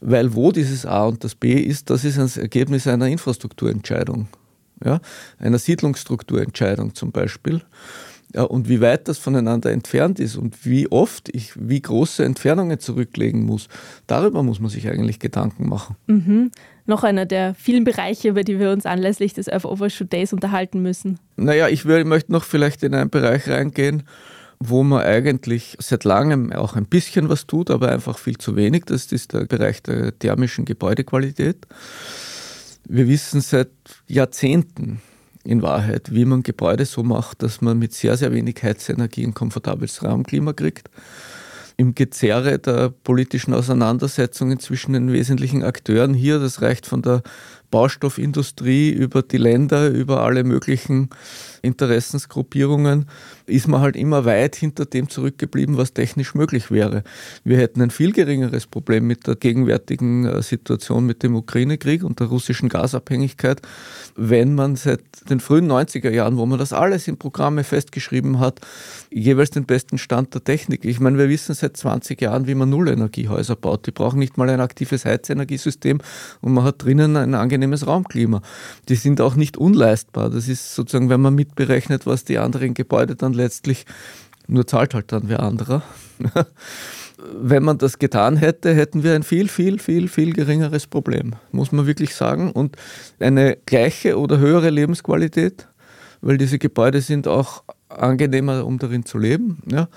weil 0.02 0.34
wo 0.34 0.52
dieses 0.52 0.86
A 0.86 1.06
und 1.06 1.24
das 1.24 1.36
B 1.36 1.54
ist, 1.54 1.90
das 1.90 2.04
ist 2.04 2.18
das 2.18 2.38
Ergebnis 2.38 2.88
einer 2.88 3.08
Infrastrukturentscheidung, 3.08 4.28
ja? 4.84 5.00
einer 5.38 5.60
Siedlungsstrukturentscheidung 5.60 6.96
zum 6.96 7.12
Beispiel. 7.12 7.62
Ja, 8.36 8.44
und 8.44 8.68
wie 8.68 8.82
weit 8.82 9.08
das 9.08 9.18
voneinander 9.18 9.72
entfernt 9.72 10.20
ist 10.20 10.36
und 10.36 10.66
wie 10.66 10.92
oft 10.92 11.30
ich 11.34 11.54
wie 11.56 11.82
große 11.82 12.26
Entfernungen 12.26 12.82
zurücklegen 12.82 13.46
muss, 13.46 13.70
darüber 14.08 14.44
muss 14.44 14.60
man 14.60 14.70
sich 14.70 14.90
eigentlich 14.90 15.20
Gedanken 15.20 15.70
machen. 15.70 15.96
Mhm. 16.08 16.52
Noch 16.86 17.06
einer 17.06 17.26
der 17.26 17.54
vielen 17.54 17.86
Bereiche, 17.86 18.28
über 18.28 18.44
die 18.44 18.60
wir 18.60 18.72
uns 18.72 18.86
anlässlich 18.86 19.34
des 19.34 19.48
Earth 19.48 19.64
Overshoot 19.64 20.12
Days 20.12 20.34
unterhalten 20.34 20.82
müssen. 20.82 21.18
Naja, 21.38 21.70
ich 21.70 21.86
will, 21.86 22.04
möchte 22.04 22.34
noch 22.34 22.44
vielleicht 22.44 22.84
in 22.84 22.94
einen 22.94 23.10
Bereich 23.10 23.48
reingehen, 23.48 24.04
wo 24.60 24.84
man 24.84 25.04
eigentlich 25.04 25.78
seit 25.80 26.04
langem 26.04 26.52
auch 26.52 26.76
ein 26.76 26.88
bisschen 26.88 27.30
was 27.30 27.48
tut, 27.48 27.72
aber 27.72 27.90
einfach 27.90 28.18
viel 28.18 28.38
zu 28.38 28.58
wenig. 28.58 28.84
Das 28.86 29.14
ist 29.14 29.32
der 29.32 29.46
Bereich 29.46 29.82
der 29.82 30.18
thermischen 30.20 30.66
Gebäudequalität. 30.66 31.66
Wir 32.84 33.08
wissen 33.08 33.40
seit 33.40 33.70
Jahrzehnten, 34.08 35.02
in 35.46 35.62
Wahrheit, 35.62 36.14
wie 36.14 36.26
man 36.26 36.44
Gebäude 36.44 36.86
so 36.86 37.04
macht, 37.04 37.44
dass 37.44 37.62
man 37.62 37.78
mit 37.78 37.94
sehr, 37.94 38.18
sehr 38.18 38.34
wenig 38.34 38.62
Heizenergie 38.64 39.26
ein 39.26 39.34
komfortables 39.34 40.04
Raumklima 40.04 40.54
kriegt. 40.54 40.90
Im 41.78 41.94
Gezerre 41.94 42.58
der 42.58 42.90
politischen 42.90 43.54
Auseinandersetzungen 43.54 44.60
zwischen 44.60 44.94
den 44.94 45.12
wesentlichen 45.12 45.62
Akteuren 45.62 46.14
hier, 46.14 46.40
das 46.40 46.62
reicht 46.62 46.86
von 46.86 47.02
der 47.02 47.22
Baustoffindustrie 47.70 48.92
über 48.92 49.22
die 49.22 49.38
Länder, 49.38 49.90
über 49.90 50.22
alle 50.22 50.46
möglichen 50.46 51.10
Interessensgruppierungen, 51.62 53.08
ist 53.48 53.68
man 53.68 53.82
halt 53.82 53.96
immer 53.96 54.26
weit 54.26 54.56
hinter 54.56 54.86
dem 54.86 55.10
zurückgeblieben, 55.10 55.78
was 55.78 55.94
technisch 55.94 56.34
möglich 56.34 56.72
wäre. 56.72 57.04
Wir 57.44 57.58
hätten 57.58 57.82
ein 57.82 57.92
viel 57.92 58.12
geringeres 58.12 58.66
Problem 58.68 59.06
mit 59.08 59.28
der 59.28 59.36
gegenwärtigen 59.36 60.26
äh, 60.26 60.42
Situation 60.42 61.06
mit 61.06 61.24
dem 61.24 61.36
Ukraine-Krieg 61.36 62.04
und 62.04 62.20
der 62.20 62.28
russischen 62.28 62.70
Gasabhängigkeit, 62.70 63.62
wenn 64.16 64.56
man 64.56 64.76
seit 64.76 65.02
den 65.30 65.40
frühen 65.40 65.72
90er 65.72 66.10
Jahren, 66.10 66.38
wo 66.38 66.46
man 66.46 66.58
das 66.58 66.74
alles 66.74 67.08
in 67.08 67.18
Programme 67.18 67.64
festgeschrieben 67.64 68.40
hat, 68.40 68.62
jeweils 69.12 69.52
den 69.52 69.66
besten 69.66 69.98
Stand 69.98 70.34
der 70.34 70.44
Technik. 70.44 70.86
Ich 70.86 71.00
meine, 71.00 71.18
wir 71.18 71.30
wissen 71.30 71.54
seit 71.54 71.78
20 71.78 72.22
Jahren, 72.22 72.48
wie 72.48 72.56
man 72.56 72.70
Nullenergiehäuser 72.70 73.56
baut. 73.56 73.86
Die 73.88 73.92
brauchen 73.92 74.20
nicht 74.20 74.38
mal 74.38 74.50
ein 74.50 74.62
aktives 74.62 75.06
Heizenergiesystem 75.06 76.00
und 76.42 76.54
man 76.54 76.64
hat 76.64 76.84
drinnen 76.84 77.16
ein 77.16 77.36
angenehmes 77.36 77.86
Raumklima. 77.86 78.42
Die 78.90 78.96
sind 78.96 79.22
auch 79.22 79.36
nicht 79.36 79.58
unleistbar. 79.58 80.30
Das 80.30 80.48
ist 80.48 80.74
sozusagen, 80.74 81.10
wenn 81.10 81.22
man 81.22 81.36
mitberechnet, 81.36 82.06
was 82.06 82.24
die 82.24 82.40
anderen 82.40 82.74
Gebäude 82.74 83.16
dann 83.16 83.35
letztlich, 83.36 83.86
nur 84.48 84.68
zahlt 84.68 84.94
halt 84.94 85.12
dann 85.12 85.30
wer 85.30 85.42
anderer. 85.42 85.84
Wenn 87.18 87.64
man 87.64 87.78
das 87.78 87.98
getan 87.98 88.38
hätte, 88.38 88.74
hätten 88.74 89.04
wir 89.04 89.16
ein 89.16 89.24
viel, 89.24 89.48
viel, 89.48 89.80
viel, 89.80 90.08
viel 90.08 90.34
geringeres 90.34 90.86
Problem, 90.86 91.34
muss 91.52 91.72
man 91.72 91.88
wirklich 91.88 92.14
sagen. 92.14 92.52
Und 92.52 92.76
eine 93.20 93.58
gleiche 93.66 94.20
oder 94.20 94.38
höhere 94.38 94.70
Lebensqualität, 94.70 95.68
weil 96.22 96.38
diese 96.38 96.60
Gebäude 96.60 97.02
sind 97.02 97.28
auch 97.28 97.64
angenehmer, 97.90 98.66
um 98.66 98.80
darin 98.80 99.06
zu 99.06 99.18
leben. 99.18 99.62
Ja. 99.72 99.88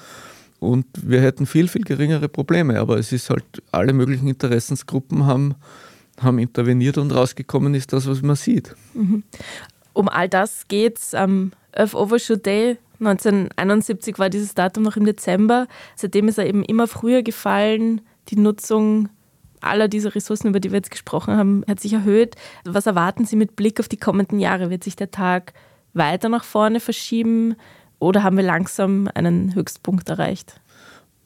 Und 0.61 0.87
wir 1.03 1.21
hätten 1.21 1.47
viel, 1.47 1.69
viel 1.69 1.83
geringere 1.83 2.29
Probleme. 2.29 2.81
Aber 2.81 2.99
es 2.99 3.13
ist 3.13 3.31
halt, 3.31 3.45
alle 3.73 3.93
möglichen 3.93 4.29
Interessensgruppen 4.29 5.27
haben, 5.27 5.55
haben 6.21 6.39
interveniert 6.39 6.99
und 6.99 7.13
rausgekommen 7.13 7.75
ist 7.75 7.93
das, 7.93 8.09
was 8.09 8.23
man 8.23 8.37
sieht. 8.37 8.75
Mhm. 8.95 9.23
Um 9.93 10.09
all 10.09 10.29
das 10.29 10.69
geht 10.69 10.99
es 10.99 11.15
am 11.15 11.53
Earth 11.73 11.95
Overshoot 11.95 12.45
Day 12.45 12.79
1971 13.01 14.19
war 14.19 14.31
dieses 14.31 14.55
Datum 14.55 14.83
noch 14.83 14.97
im 14.97 15.05
Dezember. 15.05 15.67
Seitdem 15.97 16.29
ist 16.29 16.39
er 16.39 16.47
eben 16.47 16.65
immer 16.65 16.87
früher 16.87 17.23
gefallen. 17.23 18.01
Die 18.29 18.37
Nutzung 18.37 19.09
aller 19.61 19.89
dieser 19.89 20.15
Ressourcen, 20.15 20.49
über 20.49 20.61
die 20.61 20.71
wir 20.71 20.79
jetzt 20.79 20.91
gesprochen 20.91 21.37
haben, 21.37 21.65
hat 21.69 21.81
sich 21.81 21.93
erhöht. 21.93 22.37
Was 22.65 22.87
erwarten 22.87 23.25
Sie 23.25 23.37
mit 23.37 23.57
Blick 23.57 23.81
auf 23.81 23.89
die 23.89 23.97
kommenden 23.97 24.39
Jahre? 24.39 24.71
Wird 24.71 24.85
sich 24.85 24.97
der 24.97 25.11
Tag 25.11 25.53
weiter 25.95 26.29
nach 26.29 26.45
vorne 26.45 26.81
verschieben 26.81 27.57
oder 27.99 28.23
haben 28.23 28.37
wir 28.37 28.45
langsam 28.45 29.09
einen 29.15 29.55
Höchstpunkt 29.55 30.09
erreicht? 30.09 30.61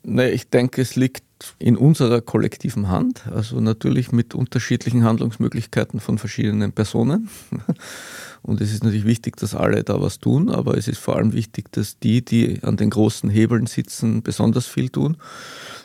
Nee, 0.05 0.31
ich 0.31 0.49
denke, 0.49 0.83
es 0.83 0.97
liegt 0.97 1.25
in 1.59 1.77
unserer 1.77 2.21
kollektiven 2.21 2.89
Hand, 2.89 3.27
also 3.33 3.61
natürlich 3.61 4.13
mit 4.13 4.35
unterschiedlichen 4.35 5.05
Handlungsmöglichkeiten 5.05 6.01
von 6.01 6.19
verschiedenen 6.19 6.73
Personen. 6.73 7.29
Und 8.43 8.61
es 8.61 8.73
ist 8.73 8.83
natürlich 8.83 9.07
wichtig, 9.07 9.37
dass 9.37 9.55
alle 9.55 9.85
da 9.85 10.01
was 10.01 10.19
tun, 10.19 10.51
aber 10.51 10.77
es 10.77 10.89
ist 10.89 10.99
vor 10.99 11.17
allem 11.17 11.33
wichtig, 11.33 11.71
dass 11.71 12.01
die, 12.01 12.25
die 12.25 12.59
an 12.63 12.77
den 12.77 12.91
großen 12.91 13.31
Hebeln 13.31 13.67
sitzen, 13.67 14.23
besonders 14.23 14.67
viel 14.67 14.89
tun. 14.89 15.17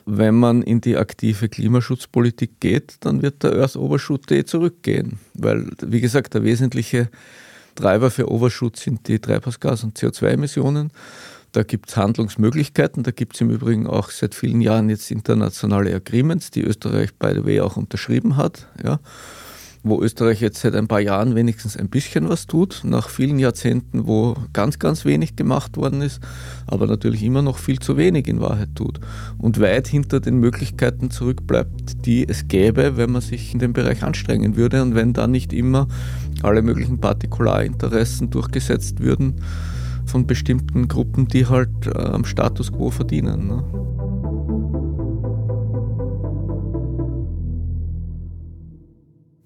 Wenn 0.06 0.36
man 0.36 0.64
in 0.64 0.82
die 0.82 0.98
aktive 0.98 1.50
Klimaschutzpolitik 1.50 2.60
geht, 2.60 2.96
dann 3.02 3.22
wird 3.22 3.44
der 3.44 3.54
Earth 3.54 3.76
Overshoot 3.76 4.30
Day 4.30 4.44
zurückgehen. 4.44 5.20
Weil, 5.36 5.70
wie 5.86 6.02
gesagt, 6.02 6.34
der 6.34 6.44
wesentliche 6.44 7.10
Treiber 7.76 8.10
für 8.10 8.30
Overshoot 8.32 8.76
sind 8.76 9.08
die 9.08 9.20
Treibhausgas- 9.20 9.84
und 9.84 9.98
CO2-Emissionen. 9.98 10.92
Da 11.58 11.64
gibt 11.64 11.90
es 11.90 11.98
Handlungsmöglichkeiten. 11.98 13.02
Da 13.02 13.10
gibt 13.10 13.34
es 13.34 13.42
im 13.42 13.50
Übrigen 13.50 13.88
auch 13.88 14.12
seit 14.12 14.36
vielen 14.36 14.62
Jahren 14.62 14.92
jetzt 14.92 15.10
internationale 15.10 15.92
Agreements, 15.96 16.52
die 16.52 16.62
Österreich, 16.62 17.16
by 17.16 17.32
the 17.34 17.46
way, 17.46 17.62
auch 17.62 17.78
unterschrieben 17.78 18.38
hat. 18.38 18.68
Ja 18.84 19.00
wo 19.84 20.02
Österreich 20.02 20.42
jetzt 20.42 20.60
seit 20.60 20.76
ein 20.76 20.90
paar 20.90 21.00
Jahren 21.00 21.36
wenigstens 21.36 21.78
ein 21.78 21.88
bisschen 21.88 22.28
was 22.28 22.46
tut, 22.46 22.82
nach 22.84 23.08
vielen 23.08 23.40
Jahrzehnten, 23.40 24.06
wo 24.06 24.36
ganz, 24.52 24.80
ganz 24.80 25.06
wenig 25.06 25.38
gemacht 25.38 25.78
worden 25.78 26.02
ist, 26.02 26.20
aber 26.66 26.88
natürlich 26.88 27.24
immer 27.24 27.42
noch 27.42 27.58
viel 27.58 27.80
zu 27.80 27.96
wenig 27.96 28.28
in 28.28 28.42
Wahrheit 28.42 28.76
tut 28.76 29.00
und 29.38 29.62
weit 29.62 29.88
hinter 29.88 30.20
den 30.20 30.40
Möglichkeiten 30.40 31.10
zurückbleibt, 31.10 32.06
die 32.06 32.28
es 32.28 32.50
gäbe, 32.50 32.98
wenn 32.98 33.12
man 33.12 33.22
sich 33.22 33.54
in 33.54 33.60
dem 33.60 33.72
Bereich 33.72 34.04
anstrengen 34.04 34.58
würde 34.58 34.82
und 34.82 34.94
wenn 34.94 35.14
da 35.14 35.26
nicht 35.26 35.54
immer 35.54 35.88
alle 36.42 36.64
möglichen 36.64 37.00
Partikularinteressen 37.00 38.30
durchgesetzt 38.30 39.00
würden 39.00 39.42
von 40.08 40.28
bestimmten 40.28 40.88
Gruppen, 40.88 41.28
die 41.28 41.46
halt 41.46 41.70
äh, 41.86 41.92
am 41.92 42.26
Status 42.26 42.72
quo 42.72 42.90
verdienen. 42.90 43.48
Ne? 43.48 43.88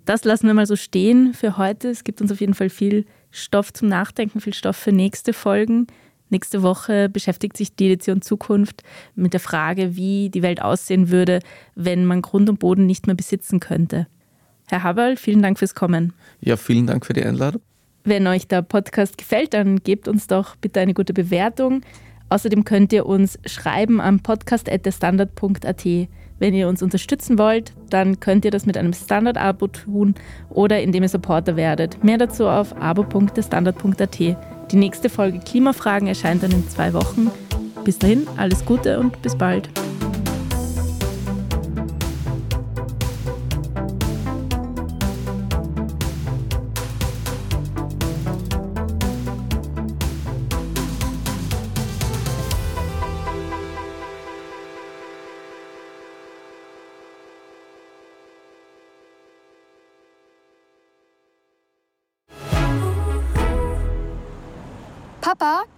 Das 0.05 0.23
lassen 0.23 0.47
wir 0.47 0.53
mal 0.53 0.65
so 0.65 0.75
stehen 0.75 1.33
für 1.33 1.57
heute. 1.57 1.89
Es 1.89 2.03
gibt 2.03 2.21
uns 2.21 2.31
auf 2.31 2.41
jeden 2.41 2.53
Fall 2.53 2.69
viel 2.69 3.05
Stoff 3.29 3.71
zum 3.71 3.87
Nachdenken, 3.87 4.41
viel 4.41 4.53
Stoff 4.53 4.75
für 4.75 4.91
nächste 4.91 5.33
Folgen. 5.33 5.87
Nächste 6.29 6.63
Woche 6.63 7.09
beschäftigt 7.09 7.57
sich 7.57 7.75
die 7.75 7.87
Edition 7.87 8.21
Zukunft 8.21 8.83
mit 9.15 9.33
der 9.33 9.39
Frage, 9.39 9.95
wie 9.95 10.29
die 10.29 10.41
Welt 10.41 10.61
aussehen 10.61 11.11
würde, 11.11 11.39
wenn 11.75 12.05
man 12.05 12.21
Grund 12.21 12.49
und 12.49 12.59
Boden 12.59 12.85
nicht 12.85 13.05
mehr 13.05 13.15
besitzen 13.15 13.59
könnte. 13.59 14.07
Herr 14.69 14.83
Haberl, 14.83 15.17
vielen 15.17 15.41
Dank 15.41 15.59
fürs 15.59 15.75
Kommen. 15.75 16.13
Ja, 16.39 16.55
vielen 16.55 16.87
Dank 16.87 17.05
für 17.05 17.13
die 17.13 17.23
Einladung. 17.23 17.61
Wenn 18.03 18.27
euch 18.27 18.47
der 18.47 18.61
Podcast 18.61 19.17
gefällt, 19.17 19.53
dann 19.53 19.77
gebt 19.77 20.07
uns 20.07 20.27
doch 20.27 20.55
bitte 20.55 20.79
eine 20.79 20.93
gute 20.93 21.13
Bewertung. 21.13 21.81
Außerdem 22.29 22.63
könnt 22.63 22.93
ihr 22.93 23.05
uns 23.05 23.37
schreiben 23.45 23.99
am 23.99 24.21
podcast.standard.at. 24.21 25.85
Wenn 26.39 26.53
ihr 26.55 26.67
uns 26.67 26.81
unterstützen 26.81 27.37
wollt, 27.37 27.73
dann 27.89 28.19
könnt 28.19 28.45
ihr 28.45 28.51
das 28.51 28.65
mit 28.65 28.77
einem 28.77 28.93
Standard-Abo 28.93 29.67
tun 29.67 30.15
oder 30.49 30.81
indem 30.81 31.03
ihr 31.03 31.09
Supporter 31.09 31.55
werdet. 31.55 32.03
Mehr 32.03 32.17
dazu 32.17 32.47
auf 32.47 32.75
abo.standard.at. 32.81 34.19
Die 34.19 34.75
nächste 34.75 35.09
Folge 35.09 35.39
Klimafragen 35.39 36.07
erscheint 36.07 36.41
dann 36.41 36.51
in 36.51 36.67
zwei 36.67 36.93
Wochen. 36.93 37.29
Bis 37.83 37.99
dahin, 37.99 38.25
alles 38.37 38.65
Gute 38.65 38.99
und 38.99 39.21
bis 39.21 39.37
bald. 39.37 39.69